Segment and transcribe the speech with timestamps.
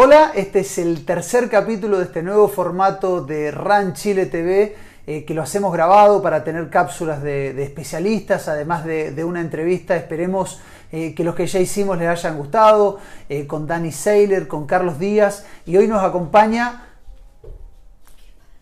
[0.00, 4.76] Hola, este es el tercer capítulo de este nuevo formato de RAN Chile TV,
[5.08, 9.96] eh, que lo hacemos grabado para tener cápsulas de, especialistas, además de, una entrevista.
[9.96, 10.60] Esperemos
[10.92, 15.00] eh, que los que ya hicimos les hayan gustado, eh, con Danny Saylor, con Carlos
[15.00, 16.87] Díaz, y hoy nos acompaña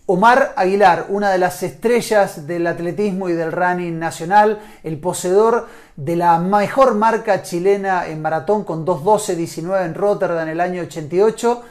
[0.09, 5.67] Omar Aguilar, una de las estrellas del atletismo y del running nacional, el poseedor
[5.97, 11.65] de la mejor marca chilena en maratón con 2.12.19 en Rotterdam en el año 88.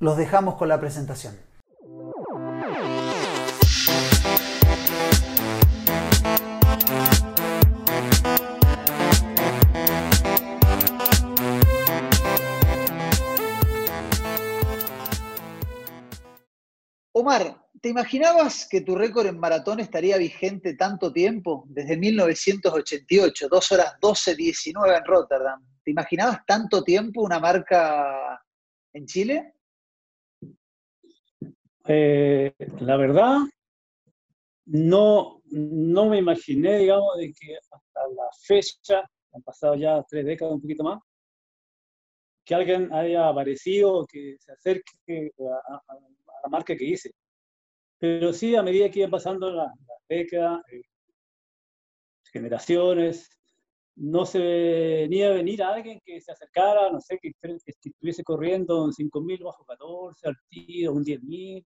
[0.00, 1.36] Los dejamos con la presentación.
[17.22, 21.62] Omar, ¿te imaginabas que tu récord en maratón estaría vigente tanto tiempo?
[21.68, 25.64] Desde 1988, 2 horas 12.19 en Rotterdam.
[25.84, 28.42] ¿Te imaginabas tanto tiempo una marca
[28.92, 29.54] en Chile?
[31.86, 33.38] Eh, la verdad,
[34.64, 40.54] no, no me imaginé, digamos, de que hasta la fecha, han pasado ya tres décadas,
[40.54, 41.00] un poquito más,
[42.44, 45.94] que alguien haya aparecido, que se acerque a,
[46.42, 47.12] la marca que hice.
[47.98, 49.72] Pero sí, a medida que iban pasando las,
[50.08, 50.82] décadas, eh,
[52.32, 53.30] generaciones,
[53.96, 57.32] no se venía a venir a alguien que se acercara, no sé, que,
[57.66, 61.64] estuviese corriendo en 5.000 bajo 14, al tiro, un 10.000,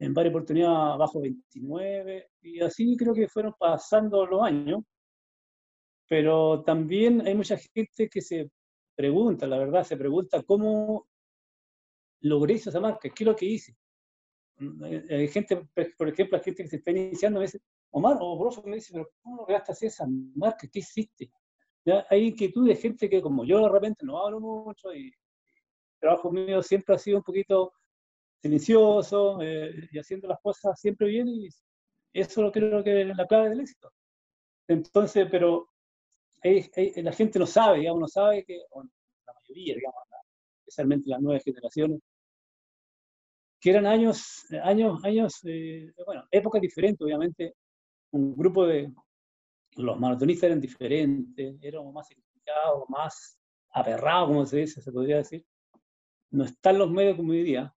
[0.00, 4.82] en varias oportunidades bajo 29, y así creo que fueron pasando los años.
[6.06, 8.50] Pero también hay mucha gente que se
[8.94, 11.06] pregunta, la verdad, se pregunta cómo
[12.20, 13.74] logré esa marca, qué es lo que hice.
[14.58, 17.60] Hay gente, por ejemplo, la gente que se está iniciando me dice,
[17.90, 20.68] Omar o profe me dice, pero ¿cómo lograste hacer esa marca?
[20.70, 21.30] ¿Qué hiciste?
[21.84, 22.06] ¿Ya?
[22.10, 25.14] Hay inquietud de gente que como yo de repente no hablo mucho y el
[26.00, 27.72] trabajo mío siempre ha sido un poquito
[28.42, 31.48] silencioso eh, y haciendo las cosas siempre bien y
[32.12, 33.92] eso lo creo que es la clave del éxito.
[34.68, 35.68] Entonces, pero
[36.42, 40.02] la gente no sabe, digamos, no sabe que, la mayoría, digamos,
[40.60, 42.00] especialmente las nuevas generaciones,
[43.64, 47.54] que eran años, años, años, eh, bueno, épocas diferentes, obviamente.
[48.10, 48.92] Un grupo de,
[49.76, 55.46] los maratonistas eran diferentes, éramos más significados, más aperrados, como se dice, se podría decir.
[56.32, 57.74] No están los medios como hoy día.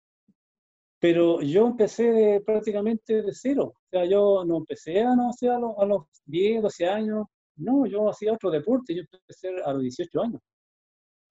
[0.99, 3.73] Pero yo empecé prácticamente de cero.
[3.73, 7.27] O sea, yo no empecé a, no, a, los, a los 10, 12 años.
[7.55, 8.93] No, yo hacía otro deporte.
[8.93, 10.41] Yo empecé a los 18 años.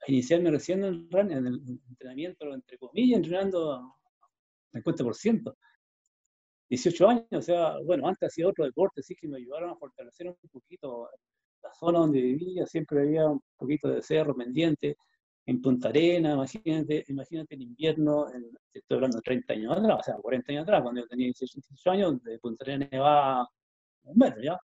[0.07, 3.93] Iniciarme recién en el, en el entrenamiento, entre comillas, entrenando
[4.77, 5.55] 50%.
[6.69, 10.29] 18 años, o sea, bueno, antes hacía otro deporte, sí que me ayudaron a fortalecer
[10.29, 11.09] un poquito
[11.63, 14.97] la zona donde vivía, siempre había un poquito de cerro pendiente,
[15.47, 18.27] en Punta Arena, imagínate, imagínate en invierno,
[18.73, 21.53] estoy hablando de 30 años atrás, o sea, 40 años atrás, cuando yo tenía 18,
[21.55, 23.49] 18 años, de Punta Arena va
[24.03, 24.59] un metro ya,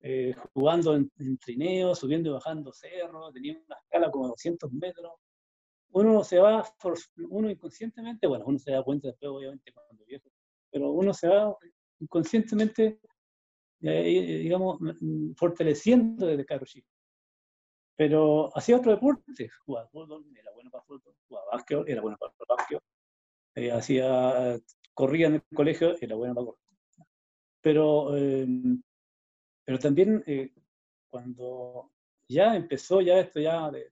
[0.00, 5.12] eh, jugando en, en, trineo, subiendo y bajando cerros, tenía una escala como 200 metros,
[5.92, 6.64] uno se va,
[7.30, 10.28] uno inconscientemente, bueno, uno se da cuenta después, obviamente, cuando viejo,
[10.70, 11.56] pero uno se va
[12.00, 13.00] inconscientemente,
[13.82, 16.88] eh, digamos, mm, fortaleciendo desde chico.
[17.96, 22.32] Pero hacía otro deporte, jugaba fútbol, era bueno para fútbol, jugaba básquet, era bueno para
[22.48, 22.80] básquet,
[23.56, 24.56] eh, hacía,
[24.94, 26.62] corría en el colegio, era bueno para correr.
[27.60, 28.80] Pero, em,
[29.64, 30.52] pero también eh,
[31.10, 31.90] cuando
[32.28, 33.90] ya empezó ya esto ya de,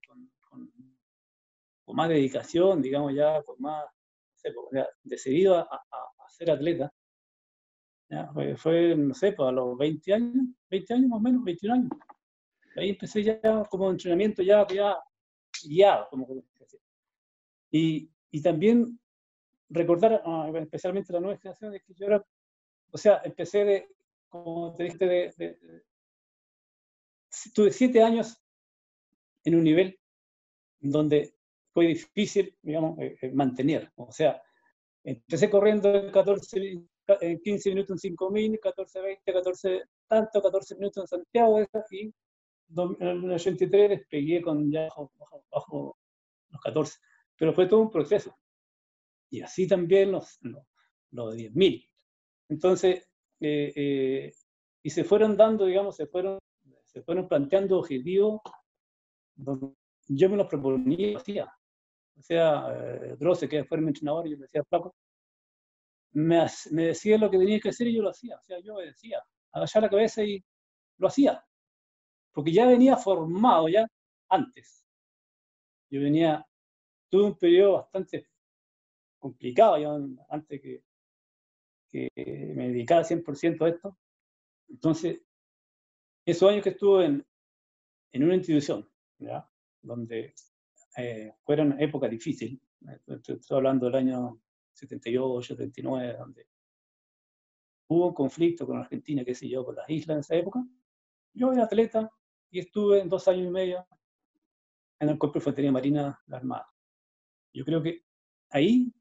[1.86, 4.52] con más dedicación, digamos ya, con más, no sé,
[5.04, 6.92] decidido a, a, ser atleta.
[8.56, 11.90] Fue, no sé, pues a los 20 años, 20 años más o menos, 21 años.
[12.76, 14.98] Ahí empecé ya como entrenamiento ya, ya
[15.64, 16.26] guiado, como
[17.70, 18.98] y, y también
[19.68, 22.24] recordar, ah, especialmente la nueva generación, de que yo era,
[22.90, 23.88] o sea, empecé de,
[24.28, 25.82] como te dije, de, de,
[27.54, 28.40] tuve siete años
[29.44, 29.98] en un nivel
[30.80, 31.35] donde
[31.76, 33.92] fue difícil, digamos, eh, eh, mantener.
[33.96, 34.42] O sea,
[35.04, 36.82] empecé corriendo en 14,
[37.44, 42.14] 15 minutos en 5.000, 14, 20, 14, tanto, 14 minutos en Santiago, y
[42.98, 44.88] en el 83 despegué con ya
[45.50, 45.98] bajo,
[46.48, 46.98] los 14.
[47.36, 48.34] Pero fue todo un proceso.
[49.28, 50.64] Y así también los, los,
[51.10, 51.90] los 10.000.
[52.48, 53.06] Entonces,
[53.38, 54.32] eh,
[54.82, 56.38] y se fueron dando, digamos, se fueron,
[56.86, 58.40] se fueron planteando objetivos
[59.34, 59.74] donde
[60.08, 61.52] yo me los proponía hacía
[62.18, 64.94] o sea, eh, Droce, que fue mi entrenador, yo le decía, Flaco,
[66.12, 68.36] me, me, decía lo que tenía que hacer y yo lo hacía.
[68.36, 69.22] O sea, yo decía,
[69.52, 70.42] agachar la cabeza y
[70.98, 71.44] lo hacía.
[72.32, 73.86] Porque ya venía formado ya
[74.28, 74.84] antes.
[75.90, 76.44] Yo venía
[77.08, 78.28] tuve un periodo bastante
[79.18, 79.90] complicado, ya
[80.28, 80.82] antes que,
[81.88, 82.10] que
[82.54, 83.98] me dedicara 100% a esto.
[84.68, 85.20] Entonces,
[86.24, 87.26] esos años que estuve en,
[88.12, 88.88] en una institución,
[89.18, 89.48] ¿ya?
[89.82, 90.34] donde
[90.96, 92.58] eh, fueron épocas difíciles,
[93.06, 94.40] estoy, hablando del año
[94.72, 96.48] 78, 79, donde
[97.88, 100.64] hubo un conflicto con Argentina, qué sé yo, con las islas en esa época.
[101.34, 102.10] Yo era atleta
[102.50, 103.86] y estuve en dos años y medio
[104.98, 106.66] en el Cuerpo de Infantería Marina de la Armada.
[107.52, 108.04] Yo creo que
[108.50, 108.92] ahí,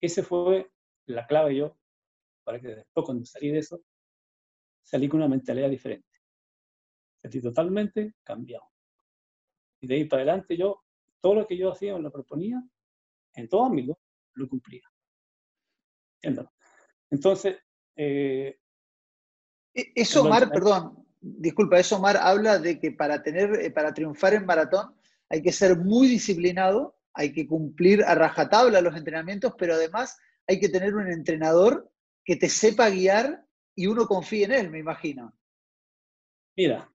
[0.00, 0.70] ese fue
[1.06, 1.76] la clave yo,
[2.44, 3.82] para que después cuando salí de eso,
[4.82, 6.08] salí con una mentalidad diferente.
[7.20, 8.66] Salí totalmente cambiado.
[9.80, 10.85] Y de ahí para adelante yo,
[11.20, 12.62] todo lo que yo hacía, lo proponía,
[13.34, 13.98] en todo ámbito,
[14.34, 14.82] lo cumplía.
[16.22, 16.52] ¿Entiendes?
[17.10, 17.58] Entonces...
[17.96, 18.58] Eh,
[19.74, 24.34] e-, eso, Omar, perdón, disculpa, eso, Omar, habla de que para, tener, eh, para triunfar
[24.34, 24.94] en maratón
[25.28, 30.60] hay que ser muy disciplinado, hay que cumplir a rajatabla los entrenamientos, pero además hay
[30.60, 31.90] que tener un entrenador
[32.24, 35.36] que te sepa guiar y uno confíe en él, me imagino.
[36.56, 36.90] Mira,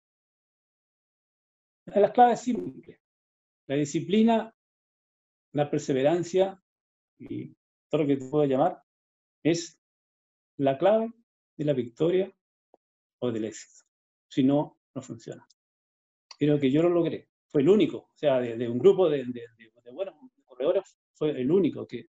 [1.86, 3.01] las claves simples.
[3.72, 4.54] La disciplina,
[5.54, 6.62] la perseverancia
[7.18, 7.56] y
[7.88, 8.84] todo lo que te puedo llamar
[9.42, 9.82] es
[10.58, 11.14] la clave
[11.56, 12.30] de la victoria
[13.20, 13.86] o del éxito.
[14.28, 15.48] Si no, no funciona.
[16.38, 17.30] Creo que yo lo logré.
[17.48, 19.24] Fue el único, o sea, de, un grupo de,
[19.94, 22.08] buenos corredores, fue el único que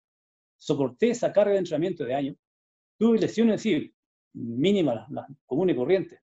[0.56, 2.36] soporté esa carga de entrenamiento de años.
[2.96, 3.92] Tuve lesiones, sí,
[4.32, 6.20] mínimas, las, comunes y corrientes,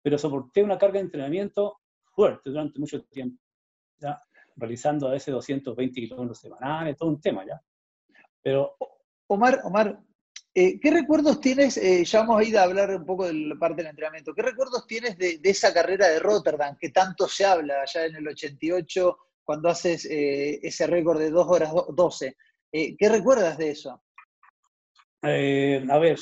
[0.00, 1.82] pero soporté una carga de entrenamiento
[2.14, 3.38] fuerte durante mucho tiempo,
[3.98, 4.18] ¿ya?
[4.56, 7.60] Realizando a veces 220 kilómetros semanales, todo un tema ya.
[8.42, 8.76] Pero...
[9.26, 9.98] Omar, Omar,
[10.54, 11.76] eh, ¿qué recuerdos tienes?
[11.78, 14.34] Eh, ya a ir a hablar un poco de la parte del entrenamiento.
[14.34, 18.28] ¿Qué recuerdos tienes de, esa carrera de Rotterdam que tanto se habla allá en el
[18.28, 22.36] 88 cuando haces eh, ese récord de 2 horas 12?
[22.70, 24.02] ¿Qué recuerdas de eso?
[25.22, 25.28] a
[25.98, 26.18] ver,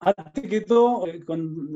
[0.00, 1.72] antes que todo, con,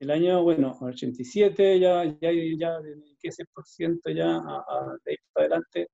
[0.00, 5.16] el año, bueno, 87 ya, ya, ya dediqué ese por ciento ya a, de ahí
[5.32, 5.88] para adelante.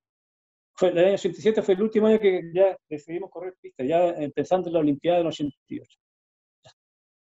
[0.74, 4.70] Fue, el año 87 fue el último año que ya decidimos correr pista, ya empezando
[4.70, 5.98] la Olimpiada del 88.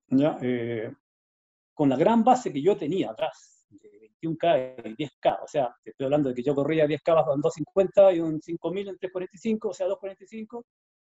[0.08, 0.92] Ya, eh,
[1.72, 6.04] con la gran base que yo tenía atrás, de 21K y 10K, o sea, estoy
[6.04, 9.86] hablando de que yo corría 10K en 250 y un 5000 en 345, o sea,
[9.86, 10.66] 245.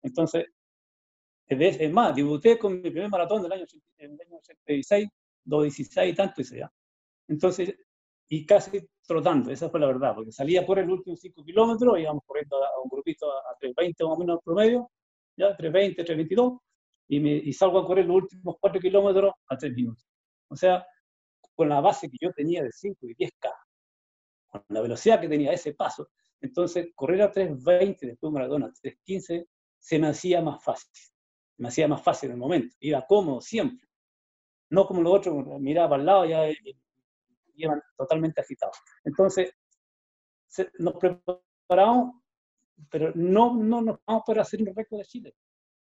[0.03, 0.47] Entonces,
[1.49, 3.65] es más, debuté con mi primer maratón del año,
[3.99, 5.09] del año 86
[5.47, 6.73] 2.16 y tanto hice ya.
[7.29, 7.75] Entonces,
[8.29, 12.23] y casi trotando, esa fue la verdad, porque salía por el último 5 kilómetros, íbamos
[12.27, 14.91] corriendo a, un grupito a, 3.20 más o menos promedio,
[15.37, 16.61] ya 3.20, 3.22,
[17.09, 20.05] y, me, y salgo a correr los últimos 4 kilómetros a 3 minutos.
[20.49, 20.85] O sea,
[21.55, 23.51] con la base que yo tenía de 5 y 10K,
[24.49, 26.09] con la velocidad que tenía ese paso,
[26.41, 29.47] entonces correr a 3.20 después maratona a 3.15
[29.79, 30.91] se me hacía más fácil,
[31.59, 33.86] me hacía más fácil en el momento, iba cómodo siempre
[34.71, 36.49] no como los otros, miraba para el lado ya
[37.55, 38.77] iban totalmente agitados.
[39.05, 39.53] Entonces,
[40.79, 42.23] nos preparamos,
[42.91, 45.35] pero no, no nos vamos para hacer un récord de Chile.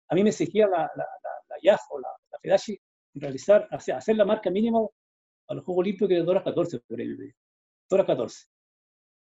[0.09, 2.81] A mí me exigía la, la, la, la o la, la FEDACI
[3.15, 4.81] realizar, hacer la marca mínima
[5.49, 7.33] a los Juegos Olímpicos de 2 horas 14 por ahí, 2
[7.91, 8.47] horas 14,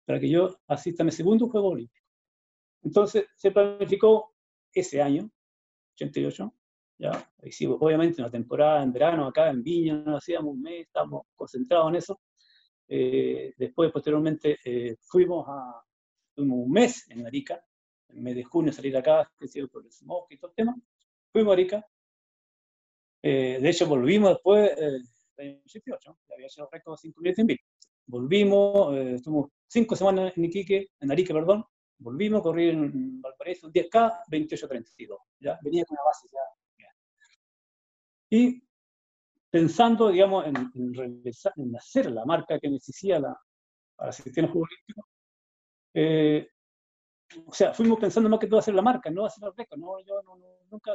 [0.05, 2.07] para que yo asista a mi segundo Juego Olímpico.
[2.83, 4.35] Entonces, se planificó
[4.73, 5.31] ese año,
[5.95, 6.55] 88,
[7.01, 7.33] ¿ya?
[7.43, 11.89] Hicimos, obviamente, una temporada en verano acá en Viña, no hacíamos un mes, estábamos concentrados
[11.89, 12.21] en eso.
[12.87, 15.83] Eh, después, posteriormente, eh, fuimos a
[16.35, 17.65] fuimos un mes en Arica,
[18.09, 20.77] el mes de junio salir acá, que sido por el smog y todo el tema.
[21.33, 21.87] Fuimos a Arica.
[23.23, 25.03] Eh, de hecho, volvimos después del
[25.39, 27.59] año 18, había hecho récord 5.000
[28.07, 31.65] Volvimos, estuvimos cinco semanas en Iquique, en Arica, perdón.
[31.99, 35.17] Volvimos, corrí en Valparaíso un 10K, 28.32.
[35.39, 35.59] ¿ya?
[35.63, 36.41] Venía con una base ya
[38.31, 38.63] y
[39.51, 43.41] pensando, digamos, en, en, hacer la marca que necesitaba la,
[43.97, 44.69] para asistir a los
[45.93, 46.49] eh,
[47.47, 49.79] o sea, fuimos pensando más que todo hacer la marca, no hacer el récord.
[49.79, 50.39] No, yo no,
[50.71, 50.95] nunca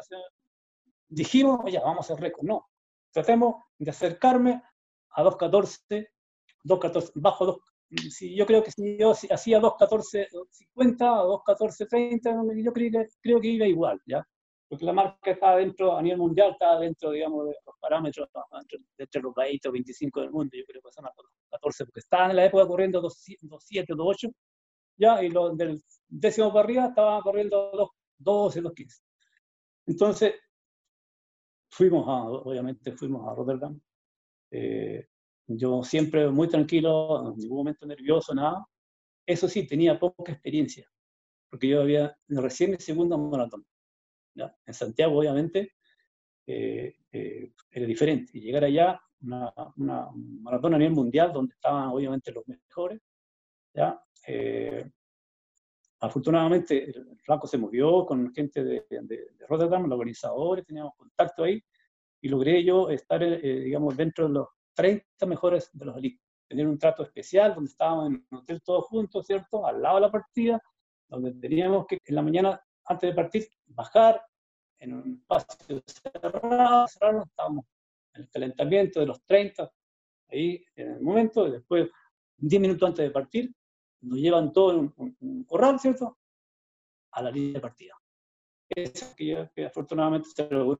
[1.07, 2.45] dijimos, ya, vamos a hacer récord.
[2.45, 2.67] No,
[3.11, 4.61] tratemos de acercarme
[5.11, 6.07] a 2.14,
[6.63, 7.57] 2.14, bajo 2.
[8.09, 13.47] Si yo creo que si yo hacía 2.14.50 o 2.14.30, yo creo que, creo que
[13.47, 14.25] iba igual, ¿ya?
[14.67, 18.29] Porque la marca está dentro, a nivel mundial, está dentro, digamos, de los parámetros
[18.97, 21.05] entre los 20 o 25 del mundo, yo creo que son
[21.51, 24.33] 14, porque estaban en la época corriendo 2.7, 2.8,
[24.97, 27.71] ya, y los del décimo para arriba estaban corriendo
[28.19, 29.01] 2.12, 2.15.
[29.87, 30.33] Entonces,
[31.69, 33.79] fuimos a, obviamente fuimos a Rotterdam,
[34.51, 35.07] eh,
[35.47, 38.65] Yo siempre muy tranquilo, en ningún momento nervioso, nada.
[39.27, 40.87] Eso sí, tenía poca experiencia,
[41.49, 43.65] porque yo había recién mi segundo maratón.
[44.35, 45.73] En Santiago, obviamente,
[46.47, 48.37] eh, eh, era diferente.
[48.37, 53.01] Y llegar allá, una, una, maratón a nivel mundial, donde estaban obviamente los mejores,
[53.73, 53.99] ¿ya?
[54.27, 54.89] Eh,
[56.01, 61.61] afortunadamente, el flaco se movió con gente de, de, Rotterdam, los organizadores, teníamos contacto ahí,
[62.21, 66.21] y logré yo estar, digamos, dentro de los 30 mejores de los elites.
[66.47, 69.65] Tener un trato especial donde estábamos en un hotel todos juntos, ¿cierto?
[69.65, 70.61] Al lado de la partida,
[71.07, 74.21] donde teníamos que en la mañana, antes de partir, bajar
[74.79, 77.65] en un espacio cerrado, cerrado estábamos
[78.13, 79.71] en el calentamiento de los 30,
[80.29, 81.89] ahí en el momento, y después,
[82.37, 83.53] 10 minutos antes de partir,
[84.01, 86.17] nos llevan todo en un, corral, ¿cierto?
[87.11, 87.93] A la línea de partida.
[88.69, 90.77] Eso que, yo, que afortunadamente se logró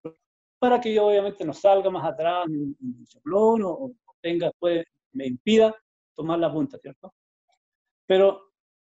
[0.60, 5.76] para que yo obviamente no salga más atrás un, un o, tenga después, me impida
[6.16, 7.14] tomar la punta, ¿cierto?
[8.06, 8.54] Pero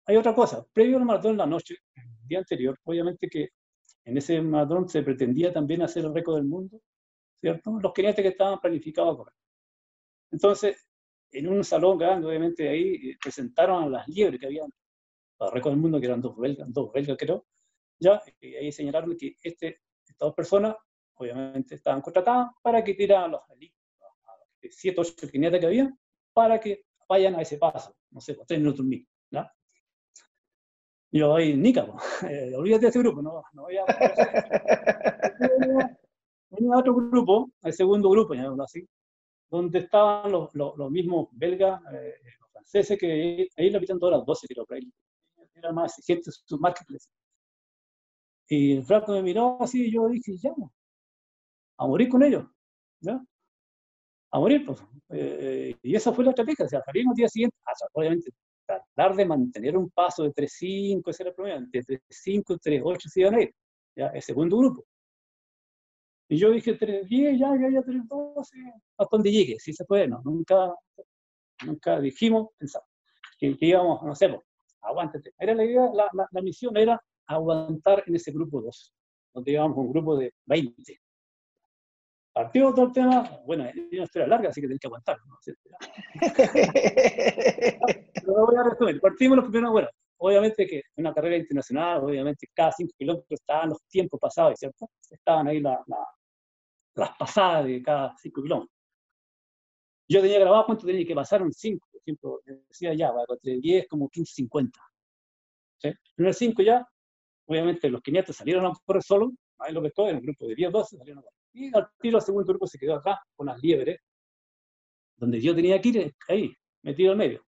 [0.04, 1.76] hay otra cosa, previo al maratón en la noche,
[2.26, 3.50] día anterior, obviamente que
[4.04, 6.80] en ese maratón se pretendía también hacer el récord del mundo,
[7.40, 7.78] ¿cierto?
[7.80, 9.34] Los querían que estaban planificados correr.
[10.30, 10.86] Entonces,
[11.32, 14.70] en un salón grande, obviamente ahí eh, presentaron a las liebres que habían,
[15.36, 17.46] para récord del mundo, que eran dos belgas, dos belgas creo,
[17.98, 20.76] ya, y ahí señalaron que este, estas dos personas
[21.14, 23.72] obviamente estaban contratadas para que tiraran los de
[24.70, 25.96] 7, 8 jinetes que había,
[26.32, 29.48] para que vayan a ese paso, no sé, pues, tres minutos mil, ¿no?
[31.16, 31.86] Y yo ahí, Nica,
[32.28, 33.86] eh, olvídate de ese grupo, no, no voy a...
[36.50, 38.86] Venía otro grupo, el segundo grupo, ya así,
[39.48, 44.18] donde estaban los, los, los mismos belgas, eh, los franceses, que ahí lo pitan todas
[44.18, 44.92] las 12 creo, por ahí.
[45.54, 47.08] Era más exigente su marketplace.
[48.50, 50.52] Y el flaco me miró así y yo dije, ya,
[51.78, 52.44] a morir con ellos,
[53.00, 53.24] ¿ya?
[54.32, 54.84] A morir, pues.
[55.08, 57.56] Eh, y esa fue la estrategia, o sea, salimos el día siguiente,
[57.94, 58.30] obviamente,
[58.66, 63.20] tratar de mantener un paso de 3-5, ese era el problema, de 3-5, 3-8 se
[63.20, 63.54] iban a ir,
[63.96, 64.08] ¿ya?
[64.08, 64.84] El segundo grupo.
[66.28, 70.20] Y yo dije 3-10, ya, ya, ya, 3-12, hasta donde llegue, si se puede, no,
[70.24, 70.74] nunca,
[71.64, 72.88] nunca dijimos, pensamos,
[73.38, 74.40] que, íbamos, no sé, pues,
[74.82, 75.32] aguántate.
[75.38, 78.94] Era la idea, la, la, la, misión era aguantar en ese grupo 2,
[79.34, 81.00] donde íbamos un grupo de 20,
[82.36, 85.16] Partió otro tema, bueno, es una historia larga, así que tenés que aguantar.
[85.26, 85.38] ¿no?
[88.12, 89.00] Pero voy a resumir.
[89.00, 89.88] Partimos los primeros, bueno,
[90.18, 94.90] obviamente que una carrera internacional, obviamente cada 5 kilómetros estaban los tiempos pasados, ¿cierto?
[95.10, 95.96] Estaban ahí la, la,
[96.96, 98.76] las pasadas de cada 5 kilómetros.
[100.06, 103.88] Yo tenía grabado cuánto tenía que pasar en 5, por ejemplo, decía ya, entre 10
[103.88, 104.78] como 15, 50.
[105.78, 105.88] ¿Sí?
[106.18, 106.86] En el 5 ya,
[107.46, 110.54] obviamente los 500 salieron a correr solo, ahí lo que estoy, en el grupo de
[110.54, 111.35] 10, 12 salieron a correr.
[111.56, 113.98] Y al tiro, el segundo grupo se quedó acá, con las liebres,
[115.16, 117.46] donde yo tenía que ir, ahí, metido en medio.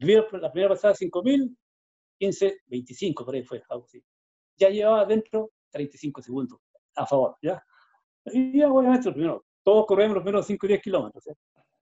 [0.00, 1.54] La primera pasada 5.000,
[2.18, 4.02] 15, 25, por ahí fue, algo así.
[4.56, 6.58] Ya llevaba dentro 35 segundos,
[6.96, 7.62] a favor, ¿ya?
[8.32, 11.34] Y ya, obviamente, primero, todos corremos los primeros 5 o 10 kilómetros, ¿eh?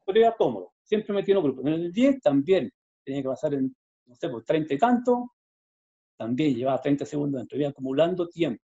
[0.05, 1.61] Pero era cómodo, siempre metí en un grupo.
[1.61, 2.73] En el 10 también
[3.05, 3.73] tenía que pasar en,
[4.07, 5.33] no sé, por 30 y tanto,
[6.17, 8.66] también llevaba 30 segundos dentro, iba acumulando tiempo.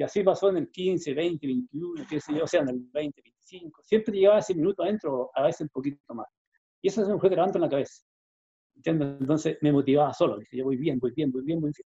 [0.00, 2.78] Y así pasó en el 15, 20, 21, qué sé yo, o sea, en el
[2.90, 3.82] 20, 25.
[3.82, 6.26] Siempre llegaba ese minuto adentro, a veces un poquito más.
[6.80, 8.02] Y eso se me fue grabando en la cabeza.
[8.76, 9.20] ¿Entiendes?
[9.20, 10.38] Entonces me motivaba solo.
[10.38, 11.86] Dije, yo voy bien, voy bien, voy bien, voy bien.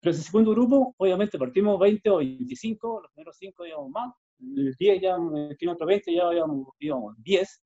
[0.00, 4.14] Pero ese segundo grupo, obviamente partimos 20 o 25, los primeros 5 íbamos más.
[4.40, 7.62] En el 10 ya, en el kilómetro 20 ya íbamos, íbamos 10.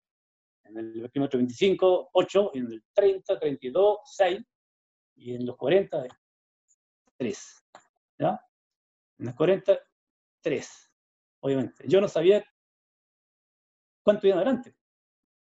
[0.65, 2.51] En el kilómetro 25, 8.
[2.55, 4.43] En el 30, 32, 6.
[5.19, 6.05] Y en los 40,
[7.17, 7.65] 3.
[8.19, 8.41] ¿Ya?
[9.21, 10.91] En las 43,
[11.41, 11.85] obviamente.
[11.87, 12.43] Yo no sabía
[14.03, 14.75] cuánto iban adelante,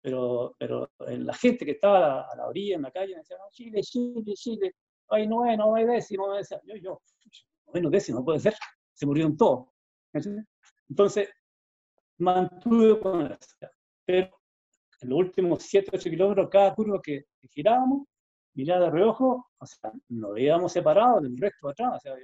[0.01, 3.81] pero, pero la gente que estaba a la, orilla, en la calle, me decía, Chile,
[3.83, 4.75] Chile, Chile,
[5.09, 7.01] ay, no hay, no hay décimo, decía, yo, yo,
[7.71, 8.55] menos décimo, puede ser,
[8.93, 9.67] se murieron todos.
[10.89, 11.29] Entonces,
[12.17, 13.67] mantuve con eso.
[14.05, 14.41] Pero
[15.01, 18.07] en los últimos 7, 8 kilómetros, cada curva que, girábamos,
[18.55, 22.15] miraba de reojo, o sea, nos veíamos separados del resto de atrás, o sea,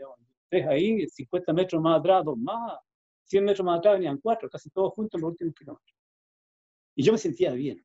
[0.49, 2.79] tres ahí, 50 metros más atrás, dos más,
[3.25, 5.97] 100 metros más atrás venían cuatro, casi todos juntos en los últimos kilómetros.
[6.95, 7.83] Y yo me sentía bien.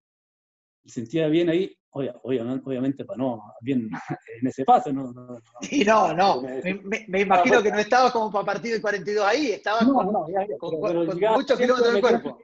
[0.85, 3.89] Me sentía bien ahí, obviamente, obviamente para no, bien
[4.41, 4.93] en ese paso.
[4.93, 6.43] No, no, sí, no, no.
[6.43, 11.59] Me, me, imagino que no estaba como para partir el 42 ahí, estaba con, muchos
[11.59, 12.39] kilómetros del cuerpo.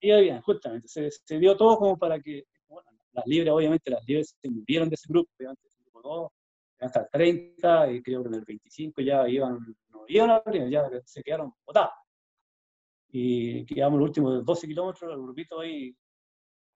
[0.00, 0.88] Iba bien, justamente.
[0.88, 4.88] Se, se, dio todo como para que, bueno, las libres, obviamente, las libres se murieron
[4.88, 6.32] de ese grupo, obviamente, ese grupo no,
[6.80, 9.58] hasta el 30 y creo que en el 25 ya iban,
[9.90, 11.92] no iban a ya se quedaron botados.
[13.10, 15.94] y quedamos los últimos 12 kilómetros, el grupito ahí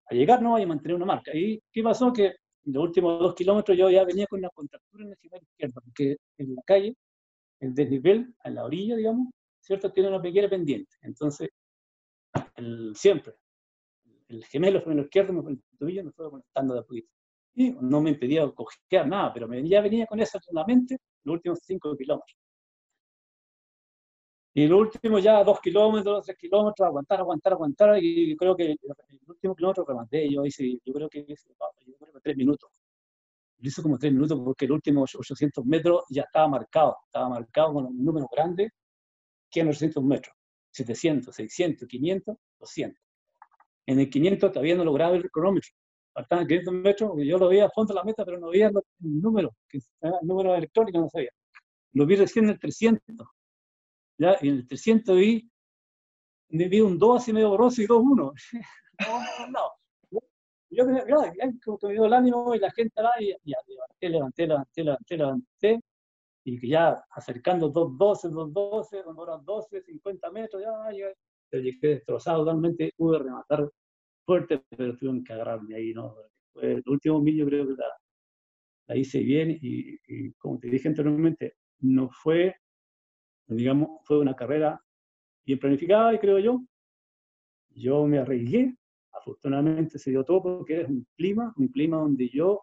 [0.06, 0.58] a llegar, ¿no?
[0.58, 1.30] Y a mantener una marca.
[1.34, 2.12] ¿Y qué pasó?
[2.12, 6.16] Que los últimos dos kilómetros yo ya venía con una contractura en cimiento izquierdo, porque
[6.38, 6.96] en la calle,
[7.60, 9.28] el desnivel, en la orilla, digamos,
[9.60, 9.92] ¿cierto?
[9.92, 10.96] Tiene una pequeña pendiente.
[11.02, 11.50] Entonces,
[12.56, 13.34] el, siempre,
[14.28, 17.10] el gemelo freno izquierdo, el tobillo me fue conectando de a poquito.
[17.54, 20.98] Y no me impedía cojear nada, pero me, ya venía con eso en la mente
[21.24, 22.36] los últimos cinco kilómetros.
[24.54, 28.78] Y el último ya dos kilómetros, tres kilómetros, aguantar, aguantar, aguantar, y creo que el
[29.26, 31.54] último kilómetro rematé, yo hice, yo creo que hice,
[31.86, 32.70] yo creo que tres minutos.
[33.58, 37.74] Lo hice como tres minutos porque el último 800 metros ya estaba marcado, estaba marcado
[37.74, 38.70] con un número grande
[39.50, 40.36] que en los 800 metros,
[40.70, 43.02] 700, 600, 500, 200.
[43.86, 45.70] En el 500 todavía no lograba el cronómetro,
[46.12, 48.74] faltaban 500 metros, yo lo veía a fondo de la meta, pero no veía el
[49.00, 51.30] número, el número electrónico no sabía.
[51.92, 53.26] Lo vi recién en el 300,
[54.18, 54.36] ¿ya?
[54.40, 55.50] Y en el 300 vi,
[56.48, 58.14] vi un 2 así medio borroso y 2, 1.
[58.14, 58.32] no,
[59.08, 59.70] no, no.
[60.70, 61.30] Yo claro,
[61.62, 64.84] como que me dio el ánimo y la gente ahí, y, ya, levanté, levanté, levanté,
[64.84, 65.80] levanté, levanté,
[66.44, 72.38] y que ya acercando 2.12, 2.12, cuando eran 12, 50 metros, ya, ya, llegué destrozado
[72.38, 73.68] totalmente, pude rematar
[74.24, 76.14] fuerte, pero tuvieron que agarrarme ahí, ¿no?
[76.60, 77.86] El último millo creo que la,
[78.88, 82.54] la hice bien y, y, como te dije anteriormente, no fue
[83.46, 84.80] digamos, fue una carrera
[85.44, 86.62] bien planificada y creo yo.
[87.70, 88.76] Yo me arriesgué,
[89.12, 92.60] afortunadamente se dio todo porque era un clima, un clima donde yo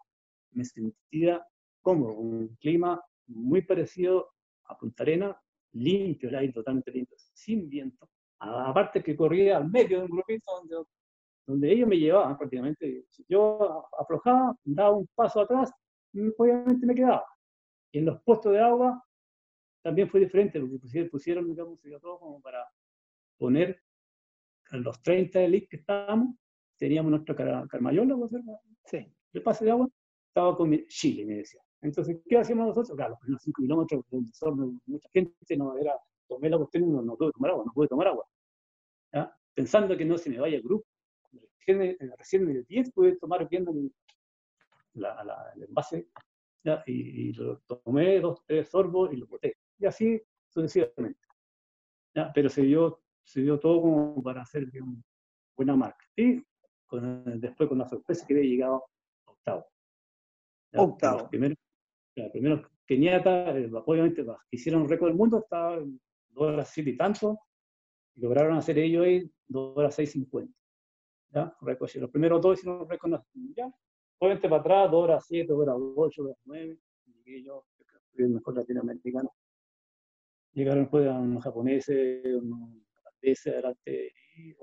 [0.52, 1.44] me sentía
[1.80, 4.30] cómodo, un clima muy parecido
[4.64, 5.40] a Punta Arena,
[5.72, 8.08] limpio, el aire totalmente limpio, sin viento.
[8.38, 10.88] Aparte que corría al medio de un grupito donde,
[11.50, 13.04] donde ellos me llevaban prácticamente.
[13.28, 15.70] Yo aflojaba, daba un paso atrás,
[16.38, 17.24] obviamente me quedaba.
[17.92, 19.04] Y en los puestos de agua
[19.82, 22.66] también fue diferente, porque pusieron, digamos, todo como para
[23.38, 23.80] poner
[24.70, 26.36] a los 30 elite que estábamos,
[26.78, 28.16] teníamos nuestra car carmayola,
[28.84, 29.06] Sí.
[29.32, 29.88] El pase de agua
[30.28, 31.60] estaba con Chile, me decía.
[31.82, 32.96] Entonces, ¿qué hacíamos nosotros?
[32.96, 34.04] Claro, los primeros 5 kilómetros,
[34.86, 35.94] mucha gente no era,
[36.28, 38.24] tomé la cuestión y no, no pude tomar agua, no pude tomar agua.
[39.12, 39.34] ¿ya?
[39.54, 40.86] Pensando que no se me vaya el grupo.
[41.66, 43.72] Recién, en el 10 pude tomar viendo
[44.94, 46.08] la, la, el envase
[46.64, 46.82] ¿ya?
[46.86, 51.20] Y, y, lo tomé dos, tres sorbos y lo boté y así sucesivamente.
[52.14, 52.32] ¿ya?
[52.32, 55.02] Pero se dio, se dio todo como para hacer una
[55.56, 56.04] buena marca.
[56.16, 56.42] Y
[57.36, 58.84] después con la sorpresa que había llegado
[59.24, 59.66] octavo.
[60.72, 61.18] Octavo.
[61.20, 61.58] Los primeros,
[62.16, 66.96] los primeros Kenyatta, eh, obviamente, hicieron récord del mundo, estaba en 2 horas 7 y
[66.96, 67.38] tanto,
[68.16, 70.52] y lograron hacer ellos ahí 2 horas 6.50.
[71.32, 71.54] ¿Ya?
[71.60, 73.72] Los primeros dos hicieron récord mundial.
[74.18, 77.64] Obviamente para atrás, 2 horas 7, 2 horas 8, 2 horas 9, y llegué yo,
[78.16, 79.32] el mejor latinoamericano
[80.52, 84.54] llegaron pues a unos japoneses, unos holandeses, adelante, y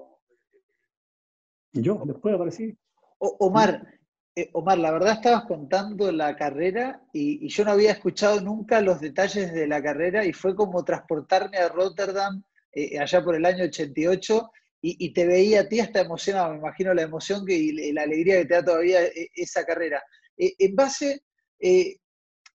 [1.82, 2.76] yo después aparecí.
[3.20, 3.88] Omar,
[4.36, 9.00] eh, Omar, la verdad estabas contando la carrera y, yo no había escuchado nunca los
[9.00, 13.66] detalles de la carrera y fue como transportarme a Rotterdam eh, allá por el año
[13.66, 14.52] 88
[14.82, 18.38] y, te veía a ti hasta emocionado, me imagino la emoción que, y la alegría
[18.38, 20.02] que te da todavía eh, esa carrera.
[20.38, 21.24] en base,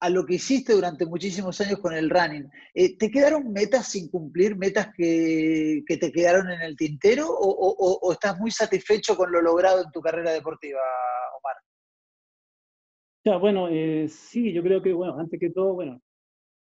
[0.02, 2.50] a lo que hiciste durante muchísimos años con el running.
[2.74, 8.36] Eh, ¿Te quedaron metas sin cumplir, metas que, te quedaron en el tintero o, estás
[8.40, 10.80] muy satisfecho con lo logrado en tu carrera deportiva,
[11.38, 11.56] Omar?
[13.24, 16.02] Ya, bueno, eh, sí, yo creo que, bueno, antes que todo, bueno,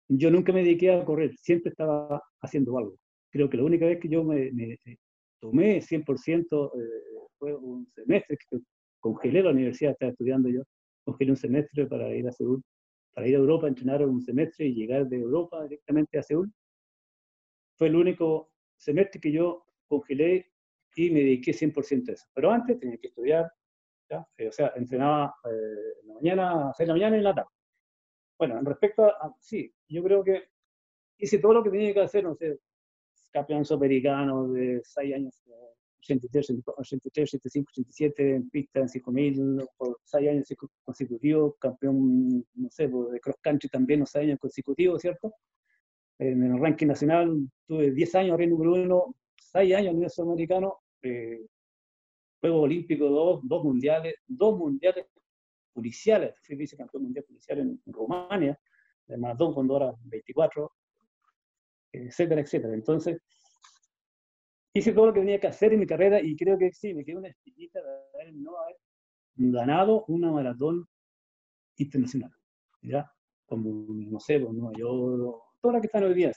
[0.06, 2.96] yo nunca me dediqué a correr, siempre estaba haciendo algo.
[3.30, 4.50] Creo que la única vez que yo me,
[5.40, 6.80] tomé 100% eh,
[7.38, 8.58] fue un semestre que
[9.00, 10.62] congelé la universidad, estaba estudiando yo,
[11.04, 12.62] congelé un semestre para ir a Seúl
[13.12, 16.52] para ir a Europa, entrenar un semestre y llegar de Europa directamente a Seúl.
[17.76, 20.52] Fue el único semestre que yo congelé
[20.94, 22.26] y me dediqué 100% a eso.
[22.34, 23.50] Pero antes tenía que estudiar,
[24.08, 24.26] ¿ya?
[24.36, 27.24] Eh, o sea, entrenaba eh, en la mañana, a 6 de la mañana y en
[27.24, 27.50] la tarde.
[28.38, 30.44] Bueno, en respecto a, sí, yo creo que
[31.18, 32.58] hice todo lo que tenía que hacer, no sé,
[33.30, 35.42] campeón sudamericano de 6 años,
[36.00, 40.48] 83, 83, 85, 87 en pista en 5000 por 6 años
[40.82, 45.34] consecutivos, campeón, no sé, pues, de cross country también, 6 años consecutivos, ¿cierto?
[46.18, 50.78] En el ranking nacional tuve 10 años en número 1, 6 años en nivel sudamericano,
[51.02, 51.46] eh,
[52.40, 55.06] Juegos Olímpicos 2, 2 mundiales, 2 mundiales
[55.72, 58.58] policiales, fui vicecampeón mundial policial en, Rumania,
[59.08, 60.72] además 2 con 2 horas 24,
[61.92, 62.74] etcétera, etcétera.
[62.74, 63.20] Entonces,
[64.74, 67.04] hice todo lo que tenía que hacer en mi carrera y creo que sí, me
[67.04, 68.76] quedó una espinita de haber no haber
[69.36, 70.86] ganado una maratón
[71.76, 72.30] internacional,
[72.82, 73.10] ¿ya?
[73.46, 76.32] Como, no sé, pues, Nueva York, todas las que están hoy día,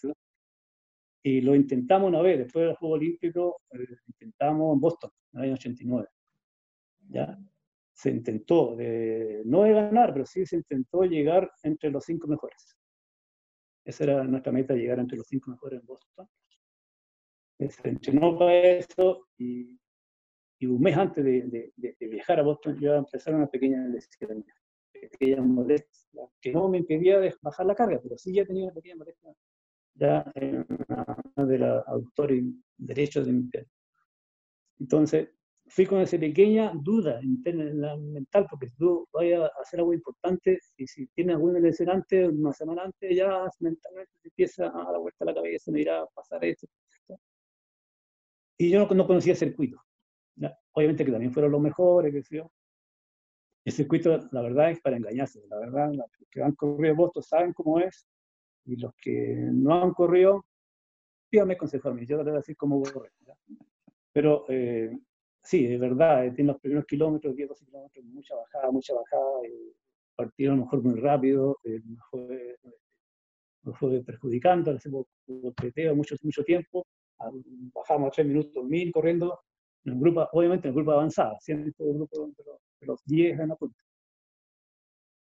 [1.24, 5.46] Y lo intentamos una vez, después del Juego Olímpico, eh, intentamos en Boston, en el
[5.46, 6.08] año 89.
[7.10, 7.38] ¿ya?
[7.94, 12.78] Se intentó, no de ganar, pero sí se intentó llegar entre los cinco mejores.
[13.86, 16.28] Esa era nuestra meta, llegar entre los cinco mejores en Boston.
[17.60, 19.80] Se entrenó para eso y,
[20.60, 24.46] y un mes antes de, de, viajar a Boston yo empezar una pequeña lesión,
[24.92, 28.74] pequeña molestia, que no me impedía de bajar la carga, pero sí ya tenía una
[28.74, 29.34] pequeña molestia
[29.96, 32.44] ya en una de los autores
[32.78, 33.68] derechos de mi piel.
[34.80, 35.30] Entonces,
[35.68, 40.60] fui con esa pequeña duda interna, mental, porque si tú vayas a hacer algo importante
[40.78, 45.00] y si tienes alguna lesión antes, una semana antes, ya mentalmente te empieza a dar
[45.00, 46.68] vuelta la cabeza, me irá a pasar esto.
[48.58, 49.82] Y yo no, conocía el circuito.
[50.74, 52.44] Obviamente que también fueron los mejores, que sé
[53.66, 55.42] El circuito, la verdad, es para engañarse.
[55.48, 58.08] La verdad, los que han corrido votos saben cómo es,
[58.66, 60.46] y los que no han corrido,
[61.30, 63.12] pídame consejo a mí, yo te voy a decir cómo voy a correr.
[64.12, 64.96] Pero eh,
[65.44, 69.46] sí, es verdad, eh, tiene los primeros kilómetros, 10, 12 kilómetros, mucha bajada, mucha bajada,
[69.46, 69.74] eh,
[70.16, 72.58] partieron a lo mejor muy rápido, eh, me, fue,
[73.64, 75.06] me fue perjudicando, hacemos
[75.62, 76.86] teteo mucho, mucho tiempo,
[77.74, 79.40] bajamos a 3 minutos mil corriendo,
[79.86, 82.30] en grupo, obviamente en el grupo avanzado, siempre el grupo
[82.80, 83.78] de los, 10 en la punta.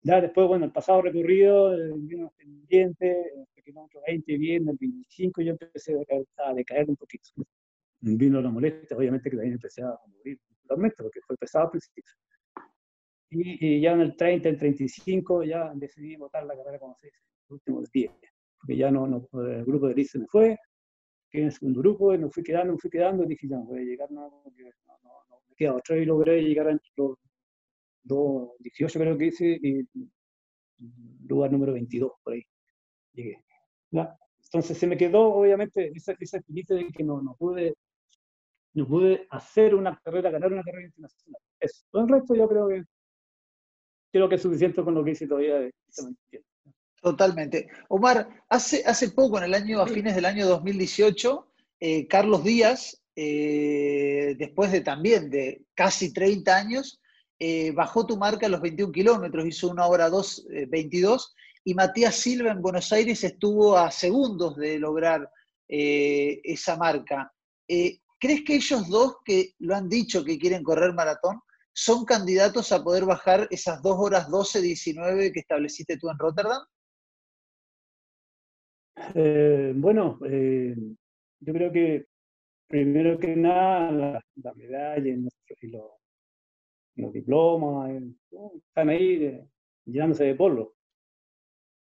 [0.03, 5.51] Ya después, bueno, el pasado recorrido, vino pendiente, el kilómetro 20 bien, el 25 yo
[5.51, 7.29] empecé a decaer, a decaer un poquito
[8.03, 10.39] vino la molestia, obviamente que también empecé a morir
[10.97, 12.11] porque fue pesado al principio.
[13.29, 17.19] Y, ya en el 30, el 35, ya decidí votar la carrera como se dice,
[17.49, 18.11] los últimos 10,
[18.59, 20.57] porque ya no, no, el grupo de Liz me fue,
[21.31, 23.65] que en segundo grupo, y me fui quedando, me fui quedando, y dije, ya no
[23.65, 24.51] voy a llegar, no, no,
[25.29, 27.17] no, me queda otra, y logré llegar a los,
[28.03, 29.87] los 18 creo que hice, y
[31.27, 32.43] lugar número 22, por ahí,
[33.13, 33.43] llegué.
[33.91, 37.73] Entonces se me quedó, obviamente, esa, esa de que no, no pude
[38.73, 41.41] no pude hacer una carrera, ganar una carrera internacional.
[41.59, 41.85] Eso.
[41.91, 42.83] Todo el resto yo creo que
[44.13, 45.69] creo que es suficiente con lo que hice todavía.
[47.01, 47.67] Totalmente.
[47.89, 51.47] Omar, hace, hace poco, en el año, a fines del año 2018,
[51.79, 57.01] eh, Carlos Díaz, eh, después de también de casi 30 años,
[57.39, 62.15] eh, bajó tu marca a los 21 kilómetros, hizo una hora 2, 22, y Matías
[62.15, 65.29] Silva en Buenos Aires estuvo a segundos de lograr
[65.67, 67.33] esa marca.
[68.23, 71.41] ¿Crees que ellos dos que lo han dicho que quieren correr maratón
[71.73, 76.63] son candidatos a poder bajar esas dos horas 12-19 que estableciste tú en Rotterdam?
[79.13, 80.73] Eh, bueno, eh,
[81.41, 82.05] yo creo que
[82.65, 87.91] primero que nada la, medalla y, los, diplomas
[88.69, 89.37] están ahí
[89.83, 90.75] llenándose de polvo.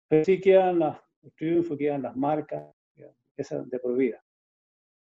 [0.07, 2.71] Pero sí quedan las, los triunfos, quedan las marcas,
[3.35, 4.23] esas de por vida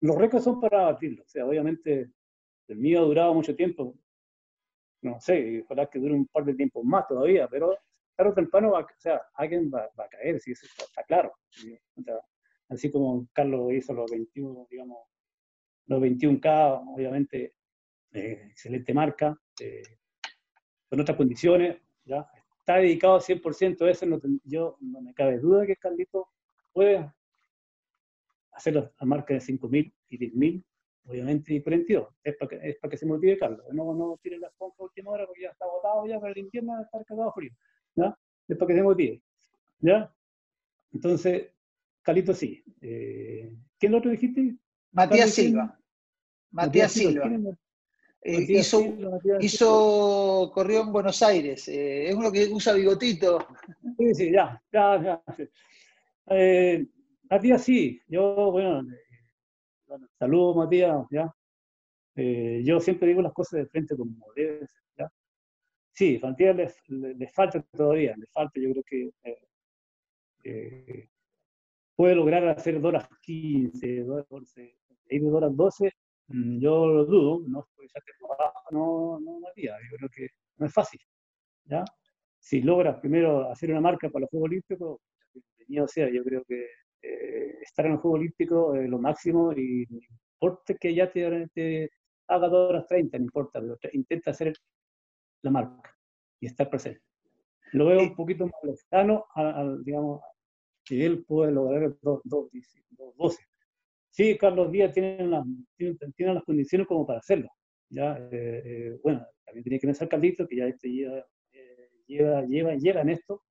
[0.01, 1.25] los récords son para batirlos.
[1.25, 2.11] O sea, obviamente
[2.67, 3.95] el mío ha durado mucho tiempo.
[5.01, 7.75] No sé, ojalá que dure un par de tiempos más todavía, pero
[8.15, 11.33] tarde o temprano va, o sea, alguien va, a caer, si eso está, claro.
[12.69, 14.99] así como Carlos hizo los 21, digamos,
[15.87, 17.55] los 21K, obviamente,
[18.11, 19.81] eh, excelente marca, eh,
[20.87, 22.27] con otras condiciones, ¿ya?
[22.59, 26.29] está dedicado 100% a eso, no, yo no me cabe duda que Carlito
[26.71, 27.11] puede
[28.51, 30.63] hacer la marca de 5.000 y 10.000,
[31.05, 32.07] obviamente, y 42.
[32.23, 33.65] Es para que, es para que se motive Carlos.
[33.71, 36.39] No, no tire la esponja a última hora porque ya está agotado ya para el
[36.39, 37.51] invierno va a estar cagado frío.
[37.95, 38.17] ¿ya?
[38.47, 39.21] Es para que se motive.
[39.79, 40.13] ¿Ya?
[40.93, 41.49] Entonces,
[42.01, 42.63] Carlito sí.
[42.81, 44.55] Eh, ¿Quién lo otro dijiste?
[44.91, 45.79] Matías Silva.
[46.51, 47.29] Matías Silva.
[48.23, 48.83] Eh, hizo,
[49.39, 51.67] hizo corrió en Buenos Aires.
[51.67, 53.47] Eh, es uno que usa bigotito.
[53.97, 54.61] Sí, sí, ya.
[54.71, 55.23] ya, ya
[56.27, 56.85] eh,
[57.31, 61.33] Matías, sí, yo, bueno, eh, saludos Matías, ¿ya?
[62.15, 64.67] Eh, yo siempre digo las cosas de frente como debe
[64.97, 65.09] ¿ya?
[65.93, 69.09] Sí, Matías le, falta todavía, le falta, yo creo que
[70.43, 71.09] eh,
[71.95, 74.75] puede lograr hacer 2 horas 15, 2 horas de
[75.23, 75.89] horas 12,
[76.27, 77.65] mm, yo lo dudo, no,
[78.71, 80.99] no, no, Matías, yo creo que no es fácil,
[81.63, 81.85] ¿ya?
[82.39, 84.99] Si logras primero hacer una marca para los Juegos Olímpicos,
[85.57, 89.85] bienvenido sea, yo creo que eh, estar en el Juego Olímpico es lo máximo y
[89.89, 89.99] no
[90.33, 91.89] importa que ya te,
[92.27, 94.53] haga 2 horas 30, no importa, pero intenta hacer
[95.41, 95.95] la marca
[96.39, 97.01] y estar presente.
[97.73, 100.21] Lo veo un poquito más lejano, al, digamos,
[100.83, 103.37] que él puede lograr 2.12.
[104.09, 105.45] Sí, Carlos Díaz tiene, las,
[105.77, 107.49] tiene, las condiciones como para hacerlo.
[107.89, 111.25] Ya, eh, eh, bueno, también tiene que pensar Carlito, que ya este lleva,
[112.07, 113.43] lleva, lleva, lleva en esto,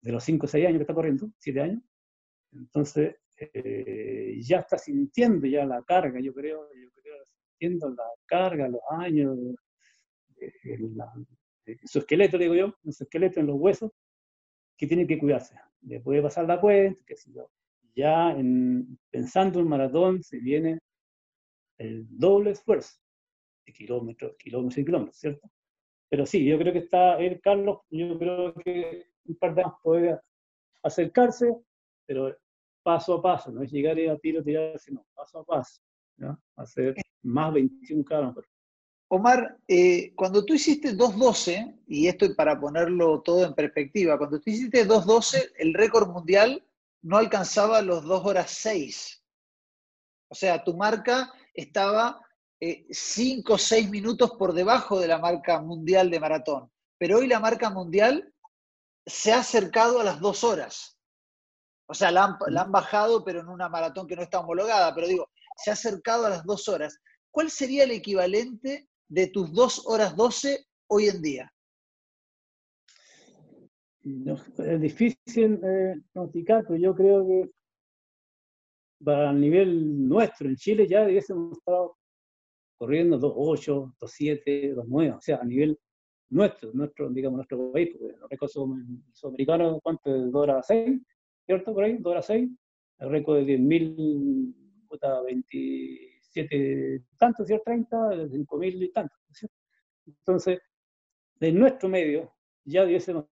[0.00, 1.82] de los 5 o 6 años que está corriendo, 7 años,
[2.52, 8.68] entonces, eh, ya está sintiendo ya la carga, yo creo, yo creo, sintiendo la carga,
[8.68, 9.36] los años,
[11.84, 13.92] su esqueleto, digo yo, su esqueleto en los huesos,
[14.76, 15.56] que tiene que cuidarse.
[15.82, 17.50] Le puede pasar la cuenta, que si yo.
[17.94, 20.78] Ya en, pensando en maratón se viene
[21.78, 23.00] el doble esfuerzo,
[23.66, 25.50] de kilómetros, kilómetros y kilómetros, ¿cierto?
[26.08, 29.74] Pero sí, yo creo que está el Carlos, yo creo que un par de años
[29.82, 30.18] puede
[30.82, 31.54] acercarse,
[32.08, 32.34] pero
[32.82, 35.82] paso a paso, no es llegar a tiro, tirar, sino paso a paso,
[36.16, 36.40] ¿no?
[36.56, 38.46] hacer más 21 kilómetros.
[39.10, 44.50] Omar, eh, cuando tú hiciste 2.12, y esto para ponerlo todo en perspectiva, cuando tú
[44.50, 46.64] hiciste 2.12, el récord mundial
[47.02, 49.22] no alcanzaba los 2 horas 6.
[50.30, 52.20] O sea, tu marca estaba
[52.90, 56.70] 5 o 6 minutos por debajo de la marca mundial de maratón.
[56.98, 58.32] Pero hoy la marca mundial
[59.06, 60.97] se ha acercado a las 2 horas.
[61.90, 64.94] O sea, la han, la han bajado, pero en una maratón que no está homologada.
[64.94, 67.00] Pero digo, se ha acercado a las 2 horas.
[67.30, 71.52] ¿Cuál sería el equivalente de tus 2 horas 12 hoy en día?
[74.58, 77.50] es difícil eh, pronosticar, pero yo creo que
[79.04, 81.96] para el nivel nuestro en Chile ya hubiésemos estado
[82.78, 85.78] corriendo 2.8, 2.7, 2.9, o sea, a nivel
[86.30, 88.52] nuestro, nuestro digamos, nuestro país, porque los récords
[89.12, 90.10] sudamericanos, ¿cuánto?
[90.10, 91.00] 2 horas 6,
[91.48, 91.72] ¿cierto?
[91.72, 92.50] Por ahí, 2 horas 6,
[92.98, 94.54] el récord de 10.000,
[95.24, 97.64] 20 siete tantos, ¿cierto?
[97.64, 99.18] 30, cinco mil y tantos.
[100.06, 100.60] Entonces,
[101.36, 102.34] de nuestro medio,
[102.64, 103.24] ya debiésemos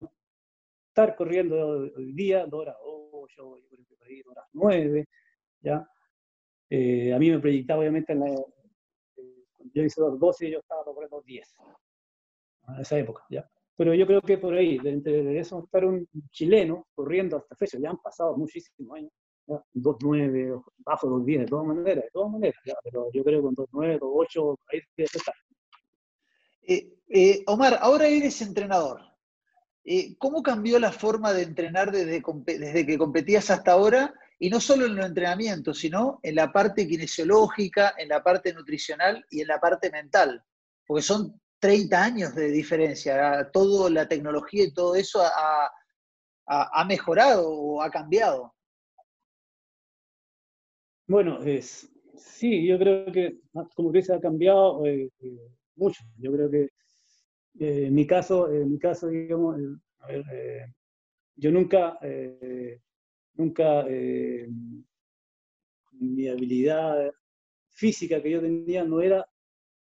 [0.87, 5.07] estar corriendo hoy día, dos horas 8, yo creo que por ahí, horas 9,
[5.59, 5.85] ¿ya?
[6.69, 10.59] Eh, a mí me proyectaba, obviamente, en la, eh, cuando yo hice los 12, yo
[10.59, 11.53] estaba corriendo 10,
[12.69, 13.45] en esa época, ¿ya?
[13.77, 17.77] Pero yo creo que por ahí, de, de eso, estar un chileno corriendo hasta fecha,
[17.77, 19.11] ya han pasado muchísimos años,
[19.47, 23.99] 2.9, bajo 2.10, de todas maneras, de todas maneras, pero yo creo que con 2.9,
[23.99, 25.35] 2.8, ahí que estar.
[26.67, 29.01] Eh, eh, Omar, ahora eres entrenador.
[29.83, 34.13] Eh, ¿Cómo cambió la forma de entrenar desde, desde, que competías hasta ahora?
[34.39, 39.23] Y no solo en los entrenamientos, sino en la parte kinesiológica, en la parte nutricional
[39.29, 40.43] y en la parte mental.
[40.87, 43.49] Porque son 30 años de diferencia.
[43.51, 48.53] Toda la tecnología y todo eso ha, mejorado o ha cambiado.
[51.07, 53.39] Bueno, es, sí, yo creo que,
[53.75, 56.03] como que se ha cambiado eh, eh, mucho.
[56.19, 56.69] Yo creo que
[57.59, 59.57] eh, en mi caso, en mi caso, digamos,
[60.01, 60.69] a ver,
[61.35, 61.97] yo nunca,
[63.33, 63.85] nunca,
[65.93, 67.11] mi habilidad
[67.71, 69.27] física que yo tenía no era,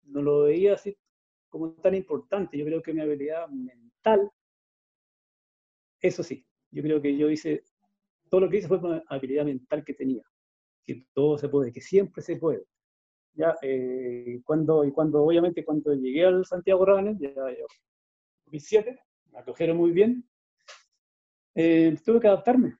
[0.05, 0.97] no lo veía así
[1.59, 2.57] como tan importante.
[2.59, 4.31] Yo creo que mi habilidad mental,
[6.01, 7.63] eso sí, yo creo que yo hice,
[8.31, 10.23] todo lo que hice fue por la habilidad mental que tenía
[10.87, 12.65] que todo se puede, que siempre se puede.
[13.35, 17.67] Ya, eh, cuando, y cuando, obviamente, cuando llegué al Santiago Runner, ya yo,
[18.47, 18.99] 2007,
[19.33, 20.25] me acogieron muy bien,
[21.55, 22.77] eh, tuve que adaptarme.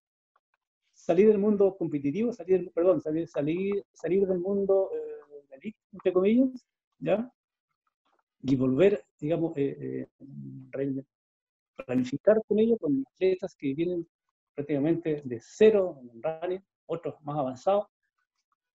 [0.95, 6.67] Salir del mundo competitivo, salir, perdón, salir, salir, salir del mundo eh, de entre comillas,
[6.99, 7.31] ¿ya?
[8.49, 11.05] Y volver, digamos, eh, eh
[11.85, 14.09] planificar con ellos, con atletas que vienen
[14.55, 17.87] prácticamente de cero en running, otros más avanzados,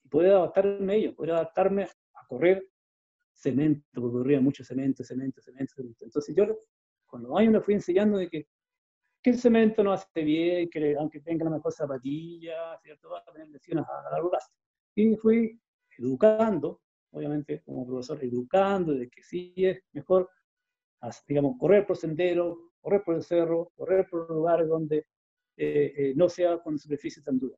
[0.10, 2.64] poder adaptarme a ello, poder adaptarme a correr
[3.34, 6.06] cemento, porque corría mucho cemento, cemento, cemento, cemento.
[6.06, 6.60] Entonces yo
[7.08, 8.48] con los años me fui enseñando de que,
[9.24, 13.10] que el cemento no hace bien, que aunque tenga la mejor zapatilla, ¿cierto?
[13.10, 14.52] va a tener lesiones a largo plazo.
[14.96, 15.60] Y fui
[15.98, 16.82] educando,
[17.12, 20.30] obviamente como profesor, educando de que sí es mejor,
[21.28, 25.06] digamos, correr por sendero, correr por el cerro, correr por lugares donde
[25.58, 27.56] eh, eh, no sea con superficie tan dura.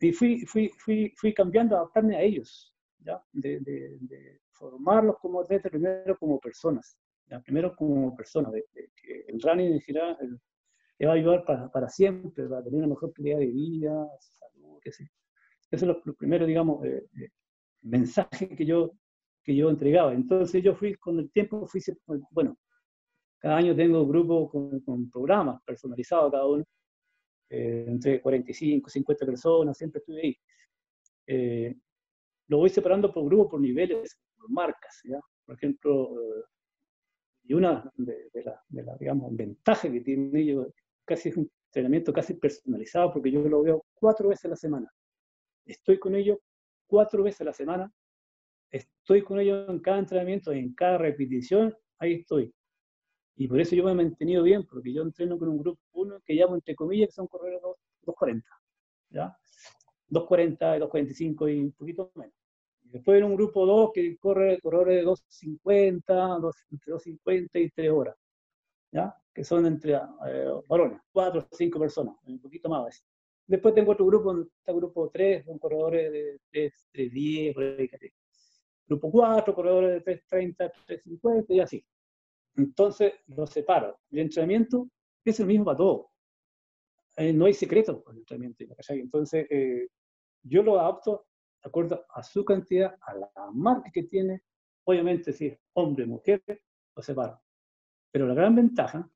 [0.00, 3.22] Y fui, fui, fui, fui cambiando, adaptarme a ellos, ¿ya?
[3.32, 7.40] De, de, formarlos como atletas, primero como personas, ¿ya?
[7.40, 10.40] primero como personas, de, que el running en general
[10.98, 14.78] te va a ayudar para, para siempre, para tener una mejor calidad de vida, salud,
[14.82, 15.10] qué sé.
[15.70, 17.28] Ese es lo, primero, digamos, eh, eh,
[17.82, 18.92] mensaje que yo,
[19.42, 20.12] que yo entregaba.
[20.12, 21.80] Entonces yo fui, con el tiempo, fui,
[22.30, 22.56] bueno,
[23.38, 26.64] cada año tengo grupos con, con programas personalizados cada uno,
[27.48, 30.36] eh, entre 45, 50 personas, siempre estuve ahí.
[31.26, 31.76] Eh,
[32.48, 35.20] lo voy separando por grupos, por niveles, por marcas, ¿ya?
[35.44, 36.44] Por ejemplo, eh,
[37.44, 40.68] y una de, las, de la, digamos, ventajas que tiene ellos,
[41.04, 44.92] casi es un entrenamiento casi personalizado, porque yo lo veo cuatro veces a la semana.
[45.64, 46.38] Estoy con ellos
[46.90, 47.92] cuatro veces a la semana,
[48.70, 52.52] estoy con ellos en cada entrenamiento, en cada repetición, ahí estoy.
[53.36, 56.20] Y por eso yo me he mantenido bien, porque yo entreno con un grupo, uno
[56.26, 58.46] que llamo entre comillas, que son corredores 240.
[59.10, 59.36] ¿ya?
[60.10, 62.34] 2.40, 2.45 y un poquito menos.
[62.82, 68.16] Después en un grupo 2 que corre corredores de 2.50, entre 2.50 y 3 horas,
[68.90, 69.14] ¿ya?
[69.32, 73.04] que son entre eh, varones, 4 o 5 personas, un poquito más.
[73.50, 77.90] Después tengo otro grupo, está grupo 3, son corredores de 3.10, por ahí,
[78.86, 81.84] Grupo 4, corredores de 3.30, 3.50 y así.
[82.54, 83.98] Entonces lo separo.
[84.12, 84.88] El entrenamiento
[85.24, 86.06] es el mismo para todos.
[87.16, 88.64] Eh, no hay secreto con el entrenamiento.
[88.88, 89.88] Entonces eh,
[90.44, 91.26] yo lo adapto
[91.60, 94.44] de acuerdo a su cantidad, a la marca que tiene.
[94.84, 96.40] Obviamente, si es hombre, mujer,
[96.94, 97.42] lo separo.
[98.12, 99.10] Pero la gran ventaja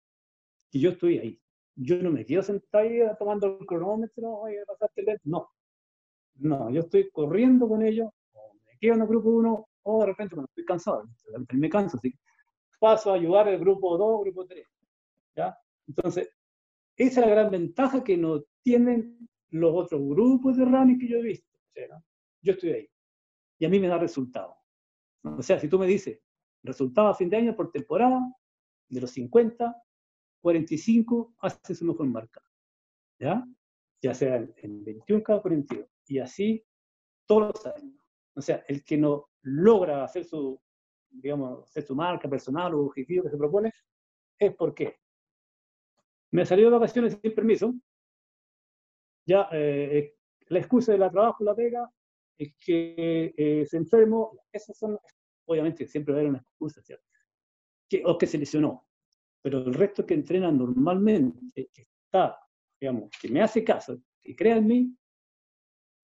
[0.73, 1.41] que yo estoy ahí.
[1.77, 5.49] Yo no me quedo sentado ahí tomando el cronómetro, oye, pasaste el No.
[6.37, 10.07] No, yo estoy corriendo con ellos, o me quedo en el grupo 1, o de
[10.07, 11.05] repente cuando estoy cansado,
[11.53, 12.13] me canso, así
[12.85, 14.67] paso a ayudar al grupo 2, grupo 3.
[15.35, 15.57] ¿ya?
[15.89, 16.29] Entonces,
[16.99, 21.17] esa es la gran ventaja que no tienen los otros grupos de running que yo
[21.17, 21.49] he visto.
[22.43, 22.89] Yo estoy ahí.
[23.59, 24.55] Y a mí me da resultado.
[25.23, 26.21] O sea, si tú me dices,
[26.63, 28.21] resultado a fin de año por temporada,
[28.91, 29.75] de los 50,
[30.45, 32.43] 45 hace su mejor marca.
[33.19, 33.43] ¿Ya?
[34.03, 35.89] Ya sea en 21 cada 42.
[36.07, 36.63] Y así
[37.27, 37.97] todos los años.
[38.35, 40.61] O sea, el que no logra hacer su,
[41.09, 43.73] digamos, hacer su marca personal o objetivo que se propone,
[44.39, 44.99] es porque
[46.31, 47.75] me salió de vacaciones sin permiso,
[49.27, 50.15] ya eh,
[50.49, 51.91] la excusa de la trabajo, la pega,
[52.37, 54.99] es que eh, se enfermó, esas son,
[55.47, 57.07] obviamente siempre va a haber una excusa, ¿cierto?
[57.89, 58.87] Que, o que se lesionó,
[59.45, 62.35] pero el resto que entrena normalmente, que está,
[62.81, 64.97] digamos, que me hace caso, que crea en mí,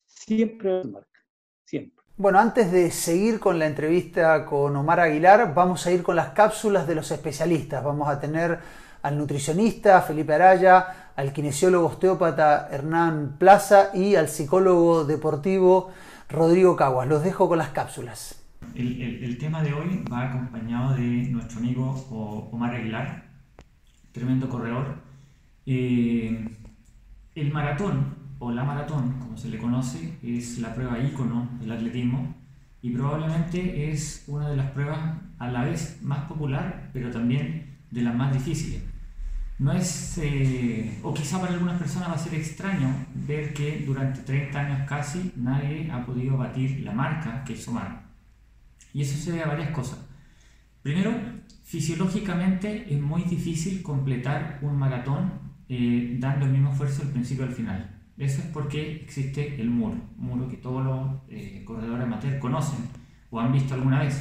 [0.05, 1.21] siempre marca,
[1.65, 2.05] siempre.
[2.19, 6.35] Bueno, antes de seguir con la entrevista con Omar Aguilar, vamos a ir con las
[6.35, 7.83] cápsulas de los especialistas.
[7.83, 8.59] Vamos a tener
[9.01, 15.93] al nutricionista Felipe Araya, al kinesiólogo osteópata Hernán Plaza y al psicólogo deportivo
[16.29, 17.09] Rodrigo Caguas.
[17.09, 18.37] Los dejo con las cápsulas.
[18.75, 23.30] El, tema de hoy va acompañado de nuestro amigo Omar Aguilar,
[24.13, 25.03] tremendo corredor.
[25.67, 26.49] Eh,
[27.35, 32.35] el maratón o la maratón, como se le conoce, es la prueba ícono del atletismo
[32.83, 38.03] y probablemente es una de las pruebas a la vez más popular, pero también de
[38.03, 38.83] las más difíciles.
[39.59, 44.23] No es, eh, o quizá para algunas personas va a ser extraño ver que durante
[44.23, 48.05] 30 años casi nadie ha podido batir la marca que hizo Mar.
[48.95, 49.99] Y eso se debe a varias cosas.
[50.83, 51.13] Primero,
[51.71, 55.31] fisiológicamente es muy difícil completar un maratón
[55.69, 57.97] eh, dando el mismo esfuerzo al principio y al final.
[58.19, 62.81] Eso es porque existe el muro, muro que todos los eh, corredores amateur conocen
[63.31, 64.21] o han visto alguna vez.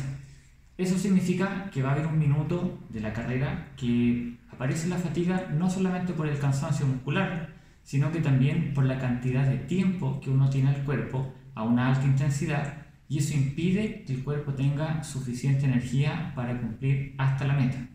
[0.77, 5.47] Eso significa que va a haber un minuto de la carrera que aparece la fatiga
[5.51, 10.29] no solamente por el cansancio muscular, sino que también por la cantidad de tiempo que
[10.29, 12.78] uno tiene el cuerpo a una alta intensidad
[13.09, 17.87] y eso impide que el cuerpo tenga suficiente energía para cumplir hasta la meta.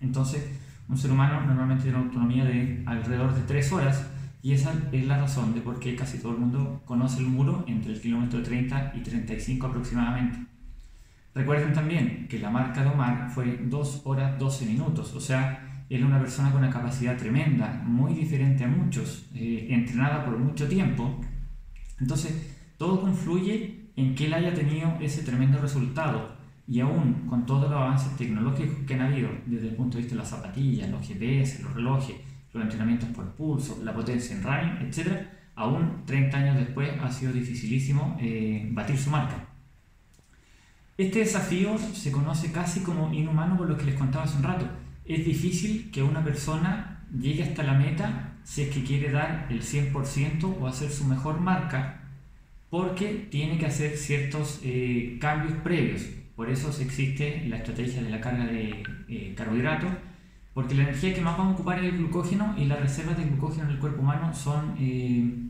[0.00, 0.48] Entonces,
[0.88, 4.06] un ser humano normalmente tiene una autonomía de alrededor de 3 horas
[4.40, 7.64] y esa es la razón de por qué casi todo el mundo conoce el muro
[7.66, 10.38] entre el kilómetro 30 y 35 aproximadamente.
[11.34, 15.98] Recuerden también que la marca de Omar fue 2 horas 12 minutos, o sea, él
[15.98, 20.68] es una persona con una capacidad tremenda, muy diferente a muchos, eh, entrenada por mucho
[20.68, 21.20] tiempo.
[21.98, 26.38] Entonces, todo confluye en que él haya tenido ese tremendo resultado.
[26.66, 30.14] Y aún con todos los avances tecnológicos que han habido, desde el punto de vista
[30.14, 32.16] de las zapatillas, los GPS, los relojes,
[32.52, 35.26] los entrenamientos por pulso, la potencia en running, etc.,
[35.56, 39.46] aún 30 años después ha sido dificilísimo eh, batir su marca.
[40.96, 44.66] Este desafío se conoce casi como inhumano por lo que les contaba hace un rato
[45.10, 49.60] es difícil que una persona llegue hasta la meta si es que quiere dar el
[49.60, 51.99] 100% o hacer su mejor marca,
[52.70, 56.02] porque tiene que hacer ciertos eh, cambios previos.
[56.36, 59.90] Por eso existe la estrategia de la carga de eh, carbohidratos,
[60.54, 63.24] porque la energía que más vamos a ocupar es el glucógeno y las reservas de
[63.24, 65.48] glucógeno en el cuerpo humano son eh,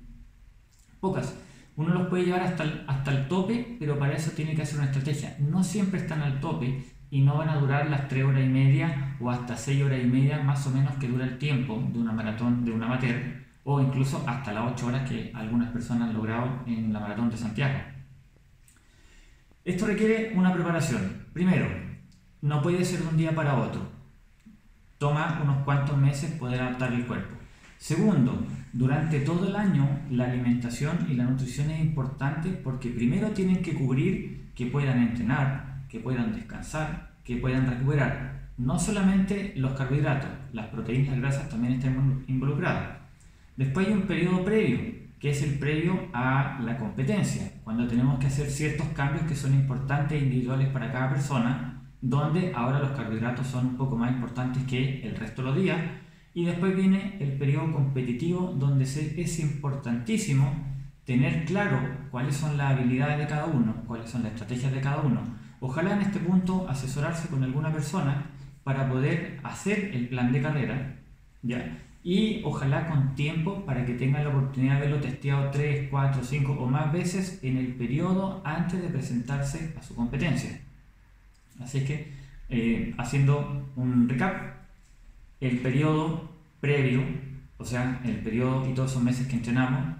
[0.98, 1.36] pocas.
[1.76, 4.86] Uno los puede llevar hasta hasta el tope, pero para eso tiene que hacer una
[4.86, 5.36] estrategia.
[5.38, 9.16] No siempre están al tope y no van a durar las 3 horas y media
[9.20, 12.12] o hasta 6 horas y media más o menos que dura el tiempo de una
[12.12, 16.62] maratón de una amateur o incluso hasta las 8 horas que algunas personas han logrado
[16.66, 17.78] en la maratón de Santiago.
[19.64, 21.26] Esto requiere una preparación.
[21.32, 21.66] Primero,
[22.42, 23.86] no puede ser de un día para otro.
[24.98, 27.36] Toma unos cuantos meses poder adaptar el cuerpo.
[27.76, 33.62] Segundo, durante todo el año la alimentación y la nutrición es importante porque primero tienen
[33.62, 38.50] que cubrir que puedan entrenar, que puedan descansar, que puedan recuperar.
[38.58, 42.99] No solamente los carbohidratos, las proteínas y grasas también están involucradas.
[43.60, 44.78] Después hay un periodo previo
[45.18, 49.52] que es el previo a la competencia, cuando tenemos que hacer ciertos cambios que son
[49.52, 54.62] importantes e individuales para cada persona, donde ahora los carbohidratos son un poco más importantes
[54.62, 55.78] que el resto de los días,
[56.32, 60.54] y después viene el periodo competitivo, donde es importantísimo
[61.04, 61.80] tener claro
[62.10, 65.20] cuáles son las habilidades de cada uno, cuáles son las estrategias de cada uno.
[65.60, 68.24] Ojalá en este punto asesorarse con alguna persona
[68.64, 70.96] para poder hacer el plan de carrera,
[71.42, 71.89] ¿ya?
[72.02, 76.52] Y ojalá con tiempo para que tengan la oportunidad de haberlo testeado 3, 4, 5
[76.52, 80.60] o más veces en el periodo antes de presentarse a su competencia.
[81.60, 82.12] Así que,
[82.48, 84.60] eh, haciendo un recap,
[85.40, 86.30] el periodo
[86.60, 87.02] previo,
[87.58, 89.96] o sea, el periodo y todos esos meses que entrenamos,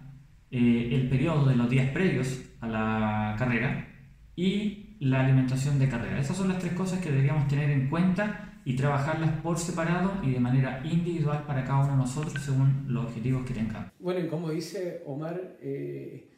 [0.51, 3.88] eh, el periodo de los días previos a la carrera
[4.36, 6.18] y la alimentación de carrera.
[6.18, 10.32] Esas son las tres cosas que deberíamos tener en cuenta y trabajarlas por separado y
[10.32, 13.90] de manera individual para cada uno de nosotros según los objetivos que tengamos.
[13.98, 16.28] Bueno, y como dice Omar, eh,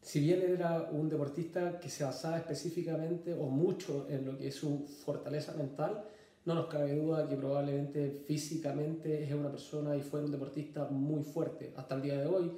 [0.00, 4.54] si bien era un deportista que se basaba específicamente o mucho en lo que es
[4.54, 6.04] su fortaleza mental,
[6.44, 11.24] no nos cabe duda que probablemente físicamente es una persona y fue un deportista muy
[11.24, 11.72] fuerte.
[11.76, 12.52] Hasta el día de hoy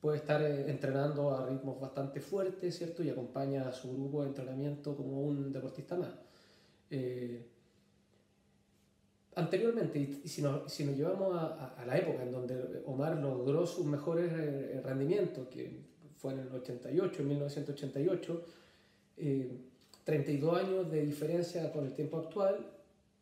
[0.00, 3.04] puede estar eh, entrenando a ritmos bastante fuertes, ¿cierto?
[3.04, 6.10] Y acompaña a su grupo de entrenamiento como un deportista más.
[6.90, 7.46] Eh,
[9.38, 13.66] anteriormente, y si nos, si nos llevamos a, a, la época en donde Omar logró
[13.66, 15.80] sus mejores eh, rendimientos, que
[16.16, 18.44] fue en el 88, en 1988,
[20.04, 22.66] 32 años de diferencia con el tiempo actual,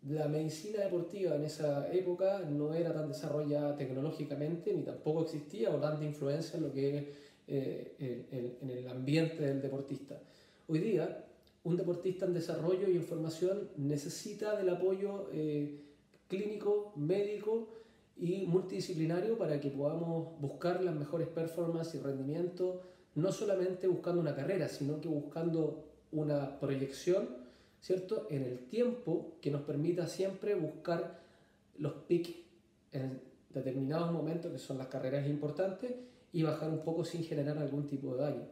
[0.09, 5.81] la medicina deportiva en esa época no era tan desarrollada tecnológicamente, ni tampoco existía o
[5.81, 7.05] tanta influencia en lo que es
[7.49, 10.21] eh, en, el ambiente del deportista.
[10.69, 11.25] Hoy día,
[11.65, 15.86] un deportista en desarrollo y en formación necesita del apoyo eh,
[16.29, 17.69] clínico, médico
[18.17, 22.77] y multidisciplinario para que podamos buscar las mejores performances y rendimientos,
[23.15, 27.47] no solamente buscando una carrera, sino que buscando una proyección
[27.87, 28.27] ¿cierto?
[28.31, 31.21] En el tiempo que nos permita siempre buscar
[31.79, 32.35] los picks
[32.91, 33.21] en
[33.51, 35.93] determinados momentos, que son las carreras importantes,
[36.33, 38.43] y bajar un poco sin generar algún tipo de daño.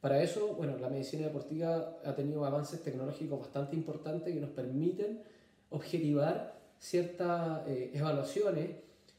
[0.00, 5.22] Para eso, bueno, la medicina deportiva ha tenido avances tecnológicos bastante importantes que nos permiten
[5.70, 8.70] objetivar ciertas eh, evaluaciones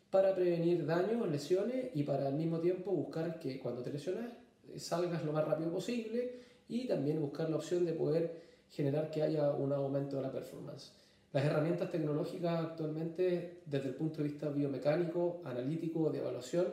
[0.09, 4.25] para prevenir daños, lesiones y para al mismo tiempo buscar que cuando te lesionas
[4.73, 9.23] eh, salgas lo más rápido posible y también buscar la opción de poder generar que
[9.23, 10.93] haya un aumento de la performance.
[11.31, 16.67] Las herramientas tecnológicas actualmente, desde el punto de vista biomecánico, analítico, de evaluación,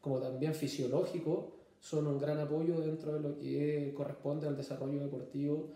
[0.00, 5.70] como también fisiológico, son un gran apoyo dentro de lo que corresponde al desarrollo deportivo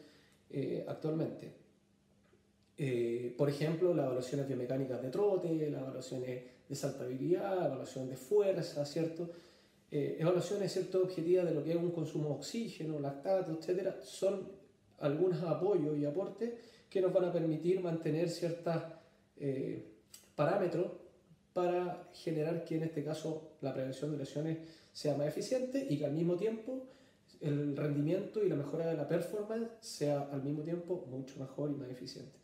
[0.51, 1.62] eh, actualmente.
[2.85, 8.85] Eh, por ejemplo, las evaluaciones biomecánicas de trote, las evaluaciones de saltabilidad, evaluación de fuerza,
[8.85, 9.31] ¿cierto?
[9.89, 11.01] Eh, evaluaciones ¿cierto?
[11.05, 14.49] objetivas de lo que es un consumo de oxígeno, lactato, etcétera, son
[14.99, 16.55] algunos apoyos y aportes
[16.91, 18.75] que nos van a permitir mantener ciertos
[19.37, 19.87] eh,
[20.35, 20.89] parámetros
[21.53, 24.59] para generar que en este caso la prevención de lesiones
[24.93, 26.89] sea más eficiente y que al mismo tiempo
[27.41, 31.75] el rendimiento y la mejora de la performance sea al mismo tiempo mucho mejor y
[31.75, 32.42] más eficiente.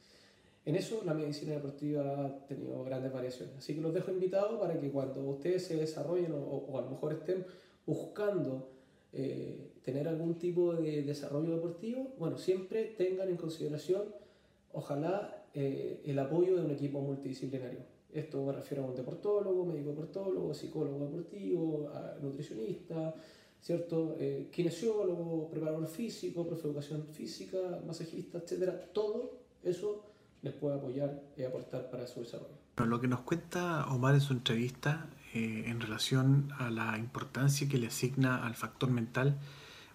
[0.68, 3.56] En eso la medicina deportiva ha tenido grandes variaciones.
[3.56, 6.90] Así que los dejo invitados para que cuando ustedes se desarrollen o, o a lo
[6.90, 7.42] mejor estén
[7.86, 8.68] buscando
[9.14, 14.14] eh, tener algún tipo de desarrollo deportivo, bueno, siempre tengan en consideración,
[14.74, 17.80] ojalá, eh, el apoyo de un equipo multidisciplinario.
[18.12, 21.90] Esto me refiero a un deportólogo, médico deportólogo, psicólogo deportivo,
[22.20, 23.14] nutricionista,
[23.58, 24.16] ¿cierto?
[24.18, 28.90] Eh, kinesiólogo, preparador físico, profe de educación física, masajista, etcétera.
[28.92, 29.30] Todo
[29.64, 32.54] eso les puede apoyar y aportar para su desarrollo.
[32.76, 37.78] Lo que nos cuenta Omar en su entrevista eh, en relación a la importancia que
[37.78, 39.38] le asigna al factor mental,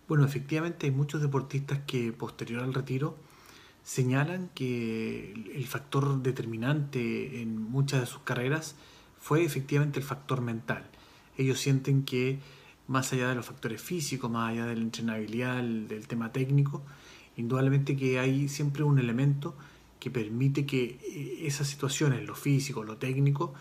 [0.07, 3.15] bueno, efectivamente hay muchos deportistas que posterior al retiro
[3.83, 8.75] señalan que el factor determinante en muchas de sus carreras
[9.19, 10.83] fue efectivamente el factor mental.
[11.37, 12.39] Ellos sienten que
[12.87, 16.83] más allá de los factores físicos, más allá de la entrenabilidad, del tema técnico,
[17.37, 19.55] indudablemente que hay siempre un elemento
[20.03, 23.53] que permite que eh, esas situaciones, lo físico, lo técnico,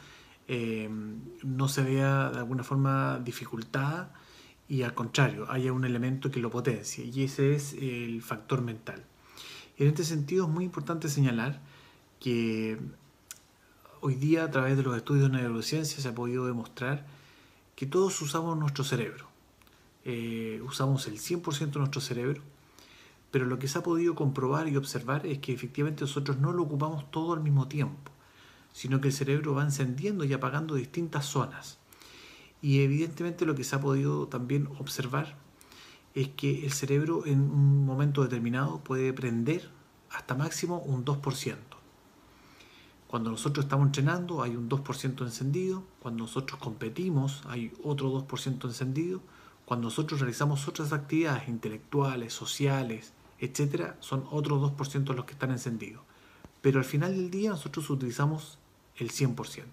[0.49, 0.91] eh,
[1.45, 4.13] no se vea de alguna forma dificultada
[4.69, 9.05] y al contrario, haya un elemento que lo potencie y ese es el factor mental.
[9.79, 11.61] En este sentido es muy importante señalar
[12.19, 12.77] que
[14.01, 17.07] hoy día a través de los estudios de neurociencia se ha podido demostrar
[17.77, 19.29] que todos usamos nuestro cerebro.
[20.05, 22.43] Eh, usamos el 100% de nuestro cerebro,
[23.33, 26.63] pero lo que se ha podido comprobar y observar es que efectivamente nosotros no lo
[26.63, 28.13] ocupamos todo al mismo tiempo
[28.73, 31.79] sino que el cerebro va encendiendo y apagando distintas zonas.
[32.61, 35.37] Y evidentemente lo que se ha podido también observar
[36.15, 39.71] es que el cerebro en un momento determinado puede prender
[40.11, 41.57] hasta máximo un 2%.
[43.09, 49.21] Cuando nosotros estamos entrenando hay un 2% encendido, cuando nosotros competimos hay otro 2% encendido,
[49.65, 53.13] cuando nosotros realizamos otras actividades intelectuales, sociales,
[53.43, 56.03] etcétera, son otros 2% los que están encendidos.
[56.61, 58.59] Pero al final del día nosotros utilizamos
[58.97, 59.65] el 100%.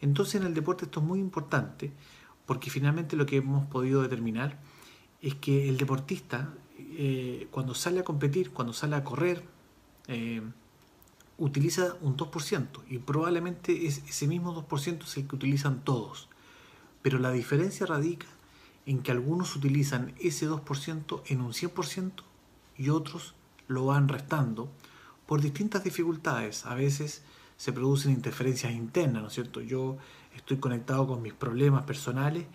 [0.00, 1.92] Entonces en el deporte esto es muy importante
[2.46, 4.58] porque finalmente lo que hemos podido determinar
[5.20, 9.44] es que el deportista eh, cuando sale a competir, cuando sale a correr,
[10.08, 10.42] eh,
[11.36, 16.28] utiliza un 2% y probablemente es ese mismo 2% es el que utilizan todos.
[17.02, 18.26] Pero la diferencia radica
[18.86, 22.12] en que algunos utilizan ese 2% en un 100%
[22.76, 23.34] y otros
[23.68, 24.70] lo van restando
[25.26, 26.66] por distintas dificultades.
[26.66, 27.22] A veces
[27.56, 29.60] se producen interferencias internas, ¿no es cierto?
[29.60, 29.96] Yo
[30.34, 32.46] estoy conectado con mis problemas personales,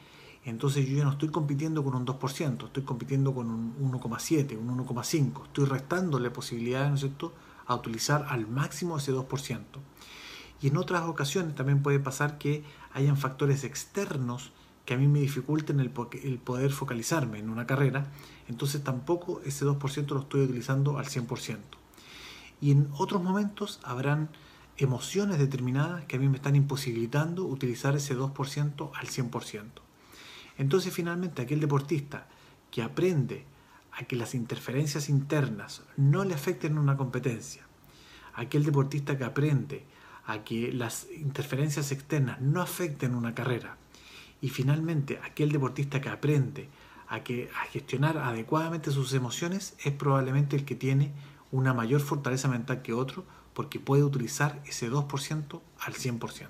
[0.45, 4.85] entonces yo ya no estoy compitiendo con un 2%, estoy compitiendo con un 1,7, un
[4.85, 7.33] 1,5, estoy restándole posibilidades, ¿no es cierto?,
[7.65, 9.63] a utilizar al máximo ese 2%.
[10.61, 12.63] Y en otras ocasiones también puede pasar que
[12.93, 14.51] hayan factores externos
[14.85, 15.91] que a mí me dificulten el,
[16.23, 18.07] el poder focalizarme en una carrera,
[18.49, 21.57] entonces tampoco ese 2% lo estoy utilizando al 100%.
[22.61, 24.29] Y en otros momentos habrán
[24.77, 29.63] emociones determinadas que a mí me están imposibilitando utilizar ese 2% al 100%.
[30.57, 32.27] Entonces finalmente aquel deportista
[32.71, 33.45] que aprende
[33.91, 37.63] a que las interferencias internas no le afecten una competencia,
[38.33, 39.85] aquel deportista que aprende
[40.25, 43.77] a que las interferencias externas no afecten una carrera,
[44.41, 46.69] y finalmente, aquel deportista que aprende
[47.09, 51.11] a, que, a gestionar adecuadamente sus emociones es probablemente el que tiene
[51.51, 56.47] una mayor fortaleza mental que otro porque puede utilizar ese 2% al 100%.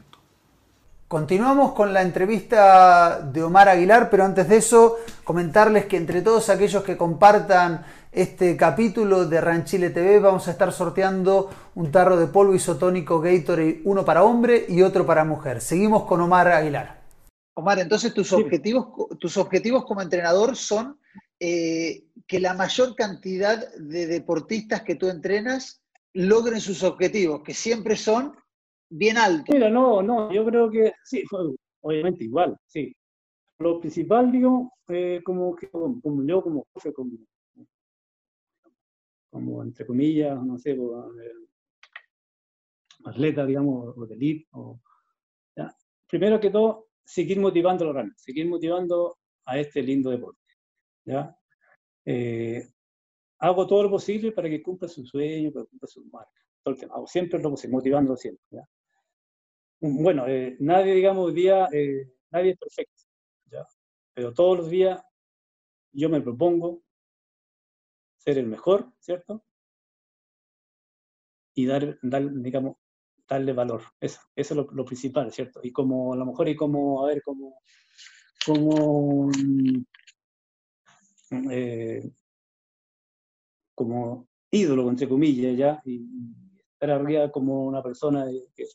[1.08, 6.50] Continuamos con la entrevista de Omar Aguilar, pero antes de eso comentarles que entre todos
[6.50, 12.28] aquellos que compartan este capítulo de Ranchile TV vamos a estar sorteando un tarro de
[12.28, 15.62] polvo isotónico Gatorade, uno para hombre y otro para mujer.
[15.62, 16.99] Seguimos con Omar Aguilar.
[17.60, 18.88] Omar, entonces tus, objetivos,
[19.20, 20.98] tus objetivos como entrenador son
[21.40, 25.82] eh, que la mayor cantidad de deportistas que tú entrenas
[26.14, 28.36] logren sus objetivos, que siempre son
[28.90, 29.54] bien altos.
[29.54, 31.24] Mira, no, no, yo creo que sí,
[31.82, 32.96] obviamente igual, sí.
[33.60, 35.56] Lo principal, digo, eh, como,
[36.02, 37.12] como, yo como jefe, como,
[39.30, 41.34] como entre comillas, no sé, eh,
[43.06, 44.80] atleta, digamos, o de elite, o,
[46.08, 50.40] primero que todo, seguir motivando a los runners, seguir motivando a este lindo deporte.
[51.06, 51.36] ¿ya?
[52.06, 52.70] Eh,
[53.40, 56.32] hago todo lo posible para que cumpla su sueño, para que cumpla su marca.
[56.64, 58.46] Todo el Hago siempre lo posible, motivándolo siempre.
[58.52, 58.70] ¿ya?
[59.82, 63.04] Bueno, eh, nadie, digamos, hoy día, eh, nadie es perfecto,
[63.46, 63.66] ¿ya?
[64.14, 65.02] pero todos los días
[65.92, 66.84] yo me propongo
[68.18, 69.44] ser el mejor, ¿cierto?
[71.56, 72.78] Y dar, dar digamos,
[73.30, 73.84] darle valor.
[74.00, 75.60] Eso, eso es lo, principal, ¿cierto?
[75.64, 77.60] Y como a lo mejor y como, a ver, como,
[78.46, 79.84] como, mm,
[81.52, 82.12] eh,
[83.76, 85.82] como ídolo, entre comillas, ¿ya?
[85.86, 86.06] Y
[86.74, 88.26] estar arriba como una persona
[88.56, 88.66] que,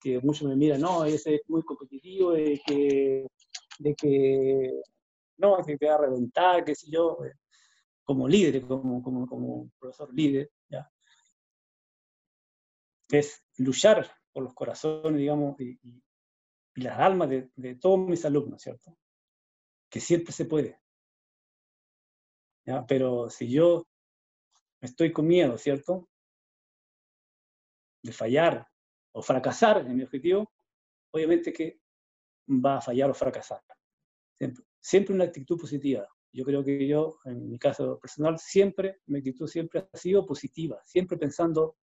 [0.00, 3.26] que muchos me miran, no, ese es muy competitivo, de que,
[3.78, 4.80] de que
[5.36, 7.34] no, que te va a reventar, qué sé yo, eh,
[8.04, 10.90] como líder, como, como, como profesor líder, ¿ya?
[13.10, 15.78] Es luchar por los corazones, digamos, y,
[16.74, 18.96] las almas de, todos mis alumnos, ¿cierto?
[19.90, 20.78] Que siempre se puede.
[22.64, 22.86] ¿ya?
[22.86, 23.88] Pero si yo
[24.80, 26.08] estoy con miedo, ¿cierto?
[28.00, 28.68] De fallar
[29.10, 30.52] o fracasar en mi objetivo,
[31.10, 31.80] obviamente que
[32.48, 33.60] va a fallar o fracasar.
[34.38, 36.06] Siempre, siempre una actitud positiva.
[36.32, 40.80] Yo creo que yo, en mi caso personal, siempre, mi actitud siempre ha sido positiva,
[40.84, 41.76] siempre pensando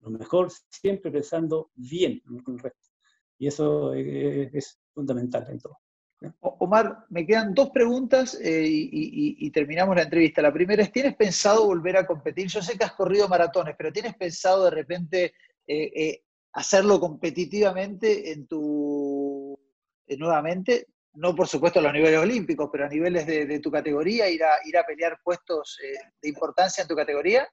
[0.00, 2.88] lo mejor siempre pensando bien con el resto.
[3.38, 5.78] Y eso es, fundamental en todo.
[6.40, 10.42] Omar, me quedan dos preguntas eh, y, terminamos la entrevista.
[10.42, 12.48] La primera es, ¿tienes pensado volver a competir?
[12.48, 15.24] Yo sé que has corrido maratones, pero ¿tienes pensado de repente
[15.66, 16.22] eh, eh,
[16.52, 19.58] hacerlo competitivamente en tu,
[20.18, 20.88] nuevamente?
[21.14, 24.50] No, por supuesto, a los niveles olímpicos, pero a niveles de, tu categoría, ir a,
[24.66, 25.78] ir a pelear puestos
[26.20, 27.48] de importancia en tu categoría.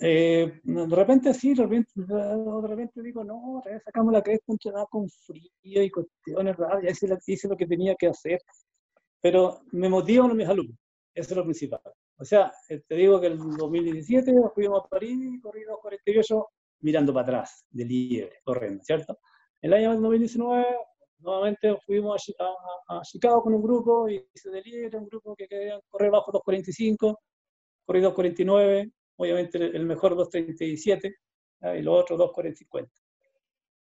[0.00, 4.52] Eh, de repente sí, de repente, de repente digo, no, sacamos la cresta
[4.90, 8.40] con frío y cuestiones raras, ya hice, hice, lo que tenía que hacer,
[9.20, 10.78] pero me motivan mis alumnos,
[11.14, 11.80] eso es lo principal.
[12.16, 16.46] O sea, eh, te digo que el 2017 fuimos a París y corrí 2.48
[16.80, 19.18] mirando para atrás, de libre, corriendo, ¿cierto?
[19.60, 20.66] El año 2019
[21.20, 22.32] nuevamente fuimos
[22.88, 27.16] a, Chicago con un grupo y se delibera un grupo que quería correr bajo 2.45,
[27.84, 31.14] corrí 2.49, obviamente el mejor 2.37
[31.78, 32.88] y los otros 2.40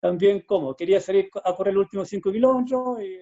[0.00, 3.18] También como quería salir a correr los últimos 5 kilómetros y,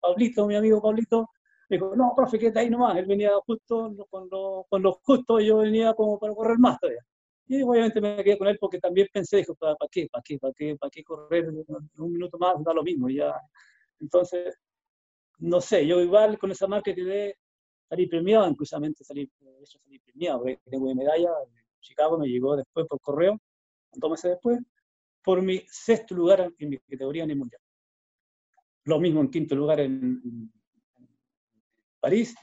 [0.00, 1.30] Pablito, mi amigo Pablito,
[1.68, 2.96] me dijo, no, profe, quédate ahí nomás.
[2.96, 6.78] Él venía justo con lo, con lo justo y yo venía como para correr más
[6.78, 7.04] todavía.
[7.48, 10.08] Y obviamente me quedé con él porque también pensé, dijo, ¿para, qué?
[10.10, 10.38] ¿Para qué?
[10.38, 10.76] ¿Para qué?
[10.76, 12.62] ¿Para qué correr un minuto más?
[12.62, 13.08] Da lo mismo.
[13.08, 13.34] Ya.
[14.00, 14.56] Entonces,
[15.38, 17.38] no sé, yo igual con esa marca quedé,
[17.88, 22.56] salí premiado, incluso salí, hecho salí premiado, porque tengo mi medalla, en Chicago me llegó
[22.56, 23.40] después por correo,
[23.92, 24.58] dos meses después,
[25.22, 27.60] por mi sexto lugar en mi categoría en el Mundial.
[28.84, 30.52] Lo mismo en quinto lugar en,
[31.98, 32.36] París,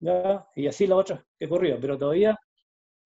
[0.00, 0.46] ¿ya?
[0.56, 2.36] y así la otra que corrió, pero todavía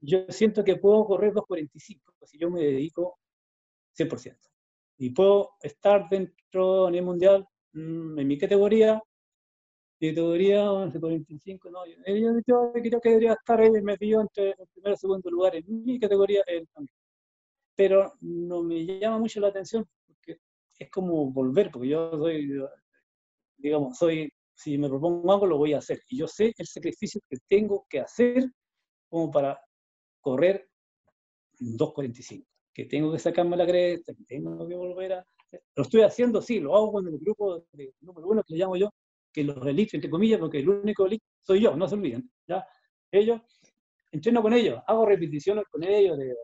[0.01, 3.19] yo siento que puedo correr 2.45 si yo me dedico
[3.99, 4.37] 100%.
[4.99, 9.03] Y puedo estar dentro el mundial mm, en mi categoría,
[10.01, 11.85] mi categoría 45, no,
[12.47, 15.99] yo, creo que debería estar ahí metido entre el primero y segundo lugar en mi
[15.99, 16.45] categoría
[17.75, 20.39] Pero no me llama mucho la atención porque
[20.79, 22.49] es como volver, porque yo soy,
[23.57, 26.01] digamos, soy, si me propongo algo, lo voy a hacer.
[26.09, 28.49] Y yo sé el sacrificio que tengo que hacer
[29.09, 29.61] como para
[30.21, 30.69] correr
[31.59, 35.27] 2.45, que tengo que sacarme la cresta, que tengo que volver a...
[35.75, 38.77] Lo estoy haciendo, sí, lo hago con el grupo de número uno que le llamo
[38.77, 38.91] yo,
[39.39, 42.67] que los elites, entre comillas, porque el único elite soy yo, no se olviden, ¿ya?
[43.11, 43.41] Ellos,
[44.11, 46.35] entreno con ellos, hago repeticiones con ellos de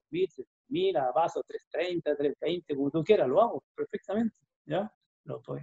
[0.68, 1.42] mira, paso
[1.72, 4.36] 3.30, 3.20, como tú quieras, lo hago perfectamente,
[4.66, 4.92] ¿ya?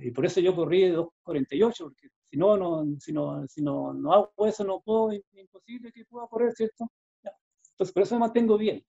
[0.02, 4.14] Y por eso yo corrí 2.48, porque si no, no, si no, si no, no
[4.14, 6.88] hago eso, no puedo, es imposible que pueda correr, ¿cierto?
[7.72, 8.84] Entonces, por eso me mantengo bien.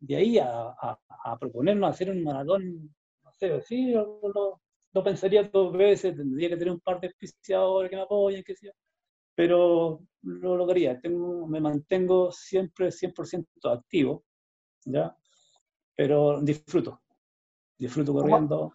[0.00, 4.60] De ahí a, a, proponernos hacer un maratón, no sé, sí, lo, lo,
[5.04, 8.72] pensaría dos veces, tendría que tener un par de auspiciadores que me apoyen, sé yo,
[9.34, 11.00] pero lo lograría.
[11.00, 14.24] Tengo, me mantengo siempre 100% activo,
[14.84, 15.16] ¿ya?
[15.94, 17.00] Pero disfruto,
[17.76, 18.74] disfruto corriendo.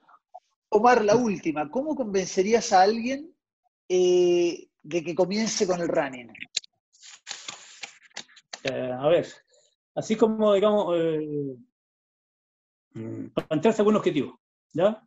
[0.69, 3.35] Omar, la última, ¿cómo convencerías a alguien
[3.87, 6.31] eh, de que comience con el running?
[8.63, 9.27] Eh, a ver,
[9.95, 11.57] así como, digamos, eh,
[12.93, 14.39] mm, plantearse algún objetivo,
[14.71, 15.05] ¿ya?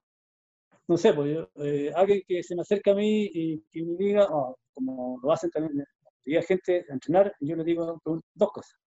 [0.89, 4.28] No sé, pues eh, alguien que se me acerca a mí y que me diga,
[4.30, 5.84] oh, como lo hacen también,
[6.24, 8.01] llega gente a entrenar, yo le digo
[8.34, 8.78] dos cosas.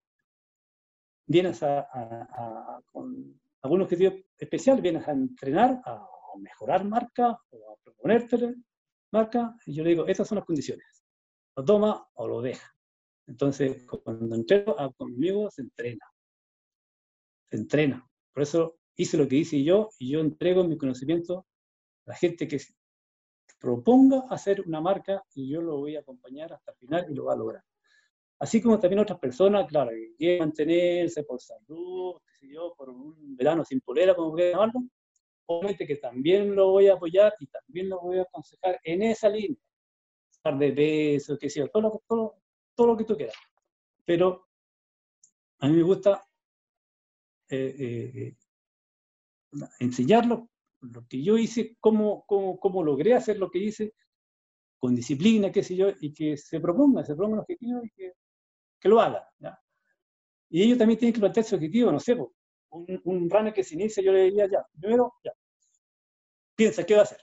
[1.25, 6.07] Vienes a, con algún objetivo especial, vienes a entrenar, a,
[6.41, 8.55] mejorar marca o a proponerte
[9.11, 11.03] marca, y yo le digo, estas son las condiciones.
[11.55, 12.73] Lo toma o lo deja.
[13.27, 16.05] Entonces, cuando entreno ah, conmigo, se entrena.
[17.49, 18.07] Se entrena.
[18.33, 21.43] Por eso hice lo que hice yo y yo entrego mi conocimiento a
[22.09, 22.59] la gente que
[23.59, 27.25] proponga hacer una marca y yo lo voy a acompañar hasta el final y lo
[27.25, 27.63] va a lograr.
[28.39, 32.89] Así como también otras personas, claro, que quieren mantenerse por salud, qué sé yo, por
[32.89, 34.81] un verano sin polera, como quieran llamarlo,
[35.45, 39.29] obviamente que también lo voy a apoyar y también lo voy a aconsejar en esa
[39.29, 39.61] línea.
[40.31, 42.37] Estar de peso, qué sé yo, todo, todo,
[42.73, 43.35] todo lo que tú quieras.
[44.03, 44.47] Pero
[45.59, 46.25] a mí me gusta
[47.49, 48.35] eh, eh, eh,
[49.79, 50.48] enseñarlo,
[50.81, 53.93] lo que yo hice, cómo, cómo, cómo, logré hacer lo que hice,
[54.79, 58.13] con disciplina, qué sé yo, y que se proponga, se proponga un objetivo y que,
[58.83, 59.27] lo haga.
[60.49, 62.15] Y ellos también tienen que plantear su objetivo, no sé,
[62.71, 65.31] un, un que se inicia, yo le diría ya, primero, ya,
[66.55, 67.21] piensa, ¿qué va a hacer?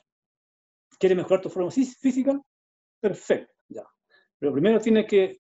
[0.99, 2.41] ¿Quiere mejorar tu forma física?
[3.01, 3.85] Perfecto, ya.
[4.39, 5.41] Pero primero tiene que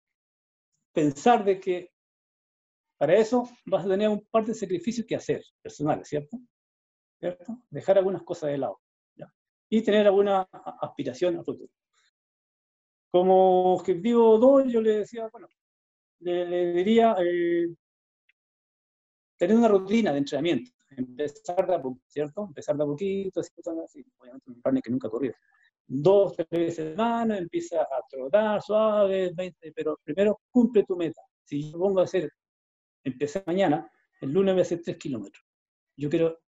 [0.92, 1.90] pensar de que
[2.98, 6.38] para eso vas a tener un par de sacrificios que hacer, personales, ¿cierto?
[7.22, 7.62] ¿Cierto?
[7.70, 8.80] Dejar algunas cosas de lado.
[9.70, 10.42] Y tener alguna
[10.80, 11.70] aspiración al futuro.
[13.12, 15.46] Como objetivo 2, yo le decía, bueno,
[16.18, 17.68] le, diría eh,
[19.38, 20.72] tener una rutina de entrenamiento.
[20.90, 22.44] Empezar de a poquito, ¿cierto?
[22.44, 25.34] Empezar de a poquito, así, obviamente un plan que nunca ha corrido
[25.86, 31.20] dos, tres veces semana, empieza a trotar suave, 20, pero primero cumple tu meta.
[31.44, 32.30] Si yo pongo a hacer,
[33.04, 35.44] empecé mañana, el lunes voy a hacer tres kilómetros.
[35.96, 36.40] Yo quiero,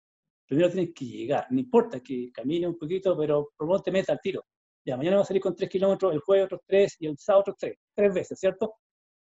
[0.53, 4.45] primero tienes que llegar, no importa que camine un poquito, pero proponte meta al tiro.
[4.85, 7.41] Ya, mañana voy a salir con tres kilómetros, el jueves otros tres y el sábado
[7.41, 8.75] otros tres, tres veces, ¿cierto?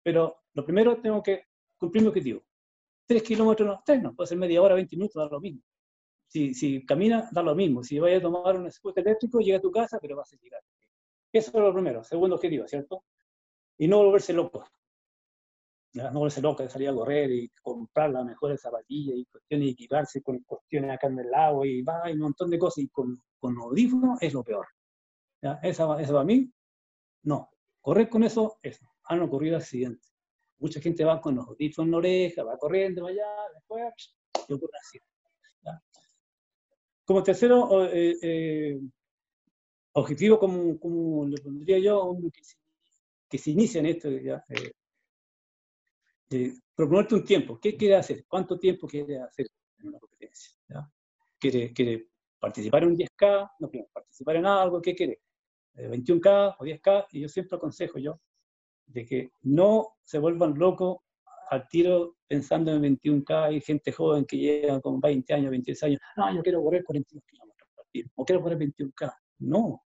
[0.03, 1.45] Pero lo primero tengo que
[1.79, 2.43] cumplir mi objetivo.
[3.07, 5.63] Tres kilómetros, no, tres no, puede ser media hora, 20 minutos, da lo mismo.
[6.27, 7.83] Si, si camina, da lo mismo.
[7.83, 10.61] Si vayas a tomar un scooter eléctrico, llega a tu casa, pero vas a llegar.
[11.31, 12.03] Eso es lo primero.
[12.03, 13.03] Segundo objetivo, ¿cierto?
[13.79, 14.63] Y no volverse loco.
[15.95, 19.71] No volverse loca de salir a correr y comprar las mejores zapatillas y cuestiones y
[19.71, 22.89] equiparse con cuestiones acá en el lago y va, y un montón de cosas y
[22.89, 24.67] con, con audífonos es lo peor.
[25.41, 25.59] ¿ya?
[25.63, 26.51] Esa, eso para mí,
[27.23, 27.49] no.
[27.79, 28.85] Correr con eso, eso.
[29.05, 30.11] Han ocurrido accidentes.
[30.57, 34.15] Mucha gente va con los audífonos en la oreja, va corriendo, va allá, después,
[34.47, 34.99] y ocurre así.
[37.05, 38.79] Como tercero eh, eh,
[39.93, 42.55] objetivo, como, como, le pondría yo, que se,
[43.29, 44.71] que se en esto, ya, eh,
[46.75, 47.59] proponerte un tiempo.
[47.59, 48.25] ¿Qué quiere hacer?
[48.27, 49.47] ¿Cuánto tiempo quiere hacer
[49.79, 50.57] en una competencia?
[51.39, 52.09] ¿Quiere, ¿Quiere,
[52.39, 53.51] participar en un 10K?
[53.59, 54.81] No, participar en algo.
[54.81, 55.21] ¿Qué quiere?
[55.75, 57.07] ¿21K eh, o 10K?
[57.11, 58.19] Y yo siempre aconsejo yo
[58.87, 60.99] de que no se vuelvan locos
[61.49, 63.43] al tiro pensando en 21K.
[63.45, 65.99] Hay gente joven que llega con 20 años, 26 años.
[66.17, 67.69] No, yo quiero correr 42 kilómetros
[68.15, 69.13] o quiero correr 21K.
[69.39, 69.83] No,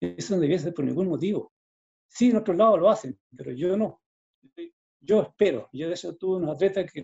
[0.00, 1.52] eso no debe ser por ningún motivo.
[2.08, 4.00] Sí, en otros lados lo hacen, pero yo no
[4.56, 4.64] yo
[5.06, 7.02] espero, yo de hecho tuve un atleta que,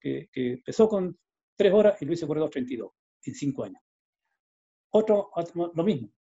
[0.00, 1.18] que, empezó con
[1.56, 2.90] 3 horas y lo hizo por 2.32
[3.24, 3.82] en 5 años.
[4.90, 5.30] Otro,
[5.74, 6.12] lo mismo.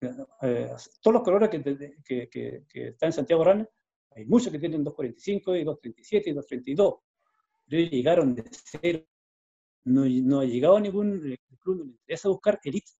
[0.00, 0.70] Eh,
[1.02, 2.28] todos los colores que, que,
[2.68, 3.68] que, están en Santiago Rana,
[4.10, 7.00] hay muchos que tienen 2.45 y 2.37 y 2.32.
[7.70, 9.04] Ellos llegaron de cero.
[9.84, 11.20] No, no ha llegado a ningún
[11.60, 12.92] club, no le interesa buscar elite,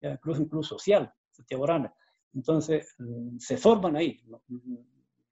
[0.00, 1.94] incluso un club social, Santiago Rana.
[2.34, 4.20] Entonces, mm, se forman ahí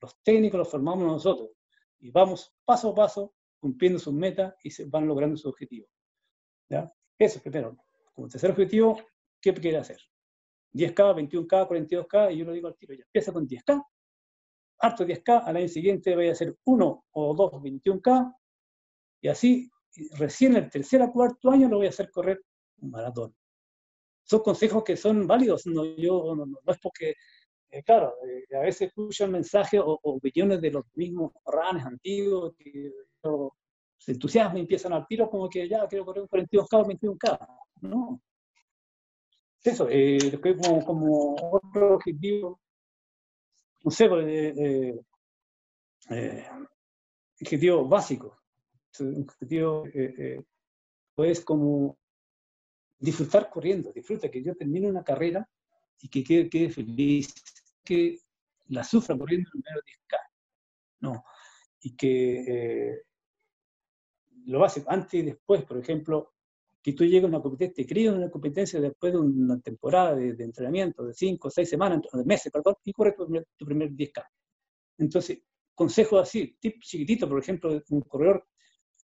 [0.01, 1.51] los técnicos los formamos nosotros
[1.98, 5.90] y vamos paso a paso cumpliendo sus metas y se van logrando sus objetivos.
[6.68, 6.90] ¿ya?
[7.18, 7.76] Eso primero.
[8.14, 8.98] Como tercer objetivo,
[9.40, 10.01] ¿qué quiere hacer?
[10.72, 13.84] 10K, 21K, 42K, y yo lo digo al tiro, ya empieza con 10K,
[14.78, 18.36] harto 10K, al año siguiente voy a hacer uno o dos 21K,
[19.22, 19.70] y así,
[20.12, 22.40] recién el tercer o cuarto año lo voy a hacer correr
[22.78, 23.34] un maratón.
[24.22, 27.14] Son consejos que son válidos, no, yo, no, no es porque
[27.70, 32.92] eh, claro, eh, a veces escucho mensajes o, opiniones de los mismos ranes antiguos que
[33.96, 37.48] se entusiasman y empiezan al tiro como que ya quiero correr un 42K o 21K.
[37.82, 38.22] No.
[39.62, 42.60] Eso, eh, como, como otro objetivo,
[43.84, 44.26] no sé, pues,
[46.10, 46.46] eh,
[47.40, 48.38] objetivo básico.
[48.98, 49.84] Un objetivo
[51.14, 51.98] pues como
[52.98, 55.48] disfrutar corriendo, disfruta que yo termine una carrera
[56.00, 57.32] y que quede, quede feliz,
[57.85, 58.18] que
[58.68, 60.16] la sufra corriendo el número 10K.
[61.01, 61.24] No.
[61.83, 63.03] Y que eh,
[64.47, 66.35] lo hace antes y después, por ejemplo,
[66.83, 70.14] que tú llegues a una competencia, te crías en una competencia después de una temporada
[70.14, 73.91] de, entrenamiento de 5 6 semanas, de meses, perdón, y corres tu primer, tu primer
[73.91, 74.24] 10K.
[74.99, 75.43] Entonces,
[75.74, 78.47] consejos así, tip chiquitito, por ejemplo, un corredor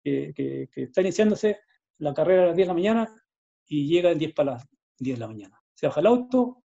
[0.03, 1.59] que, que, está iniciándose
[1.99, 3.25] la carrera a las 10 de la mañana
[3.67, 4.67] y llega a 10 para las
[4.99, 5.61] 10 de la mañana.
[5.75, 6.63] Se baja el auto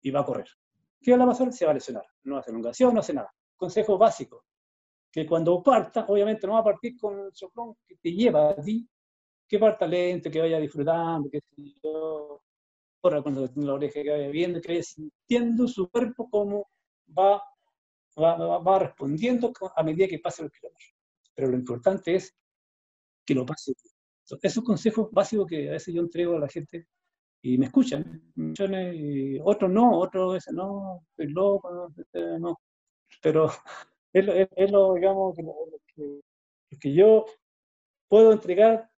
[0.00, 0.48] y va a correr.
[1.00, 1.52] ¿Qué va a pasar?
[1.52, 2.04] Se va a lesionar.
[2.24, 3.32] No hace elongación, no hace nada.
[3.56, 4.44] Consejo básico,
[5.10, 8.56] que cuando parta, obviamente no va a partir con el soplón que te lleva a
[8.56, 8.88] ti,
[9.48, 11.40] que parta lento, que vaya disfrutando, que
[13.00, 16.68] corra cuando la oreja, que vaya viendo, que vaya sintiendo su cuerpo como
[17.16, 17.42] va,
[18.20, 20.94] va, va, respondiendo a medida que pasa los kilómetros.
[21.34, 22.36] Pero lo importante es
[23.24, 23.72] que lo pase.
[24.42, 26.86] Esos consejos básicos que a veces yo entrego a la gente
[27.48, 28.22] y me escuchan.
[28.36, 31.92] Y otros no, otros dicen, no, estoy loco,
[32.38, 32.60] no.
[33.22, 33.50] Pero
[34.12, 35.36] es lo, es, lo digamos,
[35.94, 36.20] que,
[36.78, 37.24] que, yo
[38.08, 38.90] puedo entregar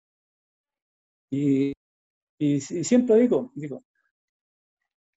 [1.31, 1.75] y,
[2.39, 3.85] y, siempre digo, digo,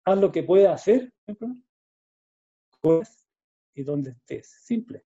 [0.05, 1.09] haz lo que puedas hacer,
[3.73, 5.05] y donde estés, simple.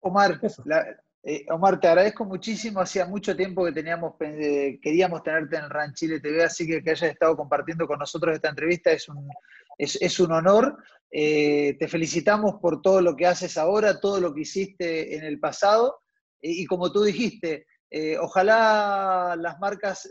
[0.00, 2.80] Omar, la, eh, Omar, te agradezco muchísimo.
[2.80, 6.90] Hacía mucho tiempo que teníamos, eh, queríamos tenerte en RAN Chile TV, así que que
[6.90, 9.26] hayas estado compartiendo con nosotros esta entrevista es un,
[9.78, 10.76] es, un honor.
[11.10, 15.40] Eh, te felicitamos por todo lo que haces ahora, todo lo que hiciste en el
[15.40, 16.00] pasado.
[16.42, 17.66] y como tú dijiste,
[18.20, 20.08] ojalá las marcas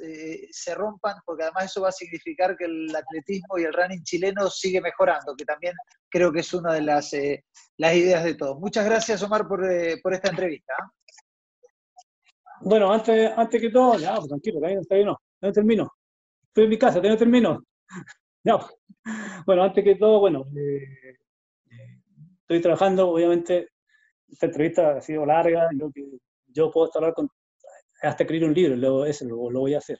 [0.51, 4.49] se rompan, porque además eso va a significar que el atletismo y el running chileno
[4.49, 5.75] sigue mejorando, que también
[6.09, 7.11] creo que es una de las,
[7.77, 8.59] las ideas de todos.
[8.59, 9.61] Muchas gracias, Omar, por,
[10.01, 10.73] por esta entrevista.
[12.65, 15.91] Bueno, antes, antes que todo, ya, pues tranquilo, todavía no, no termino.
[16.47, 17.63] Estoy en mi casa, todavía no termino.
[18.43, 18.71] ya, pues.
[19.45, 20.83] Bueno, antes que todo, bueno, eh,
[21.71, 21.99] eh,
[22.41, 23.67] estoy trabajando, obviamente,
[24.29, 25.91] esta entrevista ha sido larga, yo,
[26.47, 27.27] yo puedo hablar con,
[28.01, 29.99] hasta escribir un libro, luego eso lo, voy a hacer.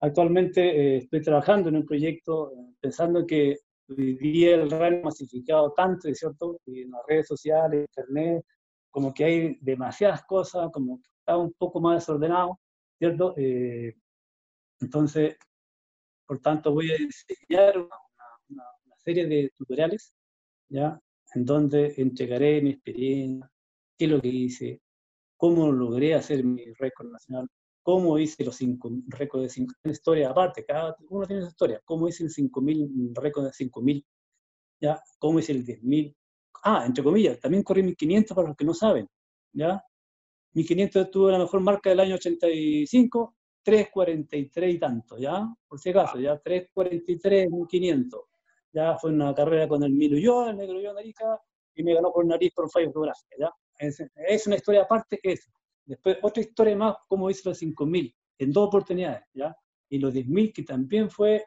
[0.00, 3.56] Actualmente eh, estoy trabajando en un proyecto pensando que
[3.88, 6.60] hoy día el radio masificado tanto, ¿cierto?
[6.66, 8.44] en las redes sociales, internet,
[8.90, 12.58] como que hay demasiadas cosas, como está un poco más desordenado,
[12.98, 13.34] ¿cierto?
[13.36, 13.94] Eh,
[14.80, 15.36] entonces,
[16.26, 18.64] por tanto, voy a enseñar una,
[18.96, 20.14] serie de tutoriales,
[20.70, 20.98] ¿ya?
[21.34, 23.50] En donde entregaré mi experiencia,
[23.98, 24.80] qué es lo que hice,
[25.36, 27.48] cómo logré hacer mi récord nacional,
[27.82, 32.08] cómo hice los cinco récords de 5.000, historia aparte, cada uno tiene su historia, cómo
[32.08, 34.04] hice el 5.000, récord de 5.000,
[34.80, 35.02] ¿ya?
[35.18, 36.14] cómo hice el 10.000,
[36.64, 39.08] ah, entre comillas, también corrí 1.500 para los que no saben,
[39.52, 39.82] ¿ya?
[40.54, 45.46] 1.500 tuvo la mejor marca del año 85, 3.43 y tanto, ¿ya?
[45.66, 48.20] Por si acaso, ya 3.43, 1.500.
[48.72, 51.40] Ya fue una carrera con el Milo yo, el negro yo, Narica,
[51.74, 53.50] y me ganó por nariz por fallo fotográfico, ¿ya?
[53.78, 55.48] Es, es, una historia aparte que es.
[55.84, 59.56] Después, otra historia más, como hice los 5.000, en dos oportunidades, ¿ya?
[59.88, 61.44] Y los 10.000, que también fue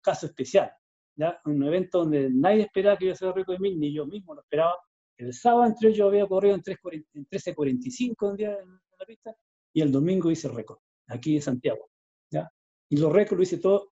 [0.00, 0.72] caso especial,
[1.16, 1.40] ¿ya?
[1.44, 4.40] Un evento donde nadie esperaba que yo fuera récord de 1.000, ni yo mismo lo
[4.40, 4.74] esperaba.
[5.18, 9.36] El sábado entre yo había corrido en 13.45 un día en la pista,
[9.72, 11.90] y el domingo hice récord aquí en Santiago.
[12.30, 12.48] ¿ya?
[12.88, 13.92] Y los récords lo hice todo,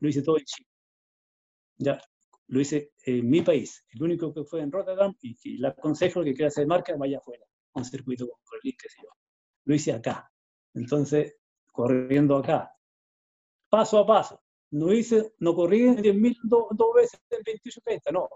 [0.00, 0.68] lo hice todo en Chile.
[1.78, 2.00] ¿ya?
[2.48, 3.82] Lo hice en mi país.
[3.88, 7.16] El único que fue en Rotterdam y, y le aconsejo que quiera hacer marca vaya
[7.18, 9.08] afuera, un circuito con Berlín, qué sé yo.
[9.64, 10.30] Lo hice acá.
[10.74, 11.34] Entonces,
[11.72, 12.70] corriendo acá.
[13.70, 14.42] Paso a paso.
[14.70, 18.28] No hice, no corrí en 10.000 dos, dos veces en 28, 30, no.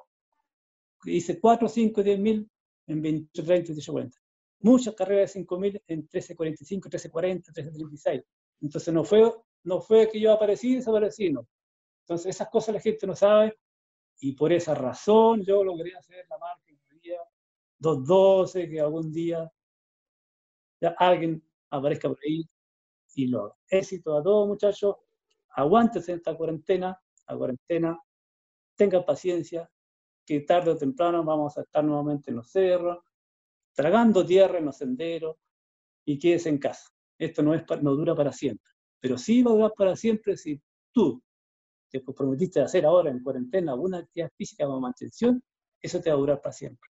[1.07, 2.51] Hice 4, 5, 10.000
[2.89, 4.19] en 28, 30, 28, 40
[4.61, 8.23] muchas carreras de 5.000 en 1345, 1340, 1336.
[8.61, 9.33] Entonces no fue,
[9.65, 11.47] no fue que yo aparecí y desaparecí, no.
[12.03, 13.57] Entonces esas cosas la gente no sabe
[14.21, 17.19] y por esa razón yo logré hacer la marca en el día
[17.79, 19.51] 212, que algún día
[20.81, 22.45] ya alguien aparezca por ahí
[23.15, 23.57] y lo.
[23.69, 24.97] Éxito a todos muchachos,
[25.51, 26.99] aguántense esta cuarentena,
[27.29, 28.01] la cuarentena,
[28.77, 29.71] tengan paciencia,
[30.27, 32.99] que tarde o temprano vamos a estar nuevamente en los cerros,
[33.73, 35.37] tragando tierra en los senderos
[36.05, 36.91] y quedes en casa.
[37.17, 38.71] Esto no, es, no dura para siempre,
[39.01, 40.61] pero sí va a durar para siempre si
[40.93, 41.23] tú
[41.89, 45.43] te comprometiste a hacer ahora en cuarentena alguna actividad física o mantención,
[45.81, 46.91] eso te va a durar para siempre.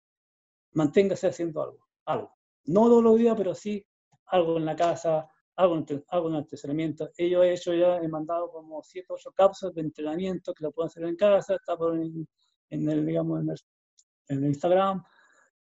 [0.73, 2.35] Manténgase haciendo algo, algo.
[2.67, 3.85] No todos los días, pero sí
[4.27, 7.11] algo en la casa, algo en, algo en entrenamiento.
[7.19, 10.73] Yo he hecho ya, he mandado como 7 o 8 cápsulas de entrenamiento que lo
[10.73, 11.99] pueden hacer en casa, está por
[12.71, 13.61] en, el, digamos, en el,
[14.29, 15.03] en el Instagram,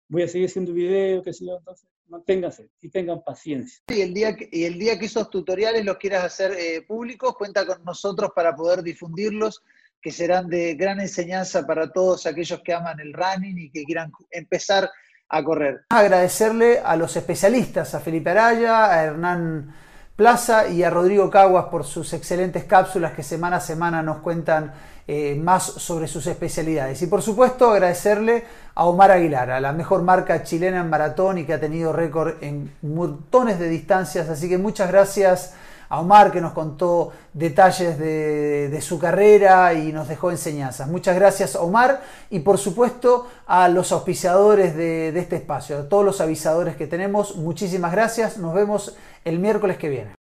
[0.09, 3.83] voy a seguir haciendo videos, qué sé yo, entonces manténganse y tengan paciencia.
[3.89, 7.37] Y el día que, y el día que esos tutoriales los quieras hacer eh, públicos,
[7.37, 9.63] cuenta con nosotros para poder difundirlos,
[10.03, 14.11] que serán de gran enseñanza para todos aquellos que aman el running y que quieran
[14.31, 14.91] empezar
[15.29, 15.83] a correr.
[15.91, 19.73] Agradecerle a los especialistas, a Felipe Araya, a Hernán
[20.21, 24.75] Plaza y a Rodrigo Caguas por sus excelentes cápsulas que semana a semana nos cuentan
[25.09, 27.01] eh, más sobre sus especialidades.
[27.01, 28.45] Y por supuesto agradecerle
[28.75, 32.35] a Omar Aguilar, a la mejor marca chilena en maratón y que ha tenido récord
[32.43, 34.29] en montones de distancias.
[34.29, 35.55] Así que muchas gracias
[35.89, 40.87] a Omar que nos contó detalles de, su carrera y nos dejó enseñanzas.
[40.87, 46.05] Muchas gracias Omar y por supuesto a los auspiciadores de, de este espacio, a todos
[46.05, 47.37] los avisadores que tenemos.
[47.37, 48.37] Muchísimas gracias.
[48.37, 48.95] Nos vemos
[49.25, 50.20] el miércoles que viene.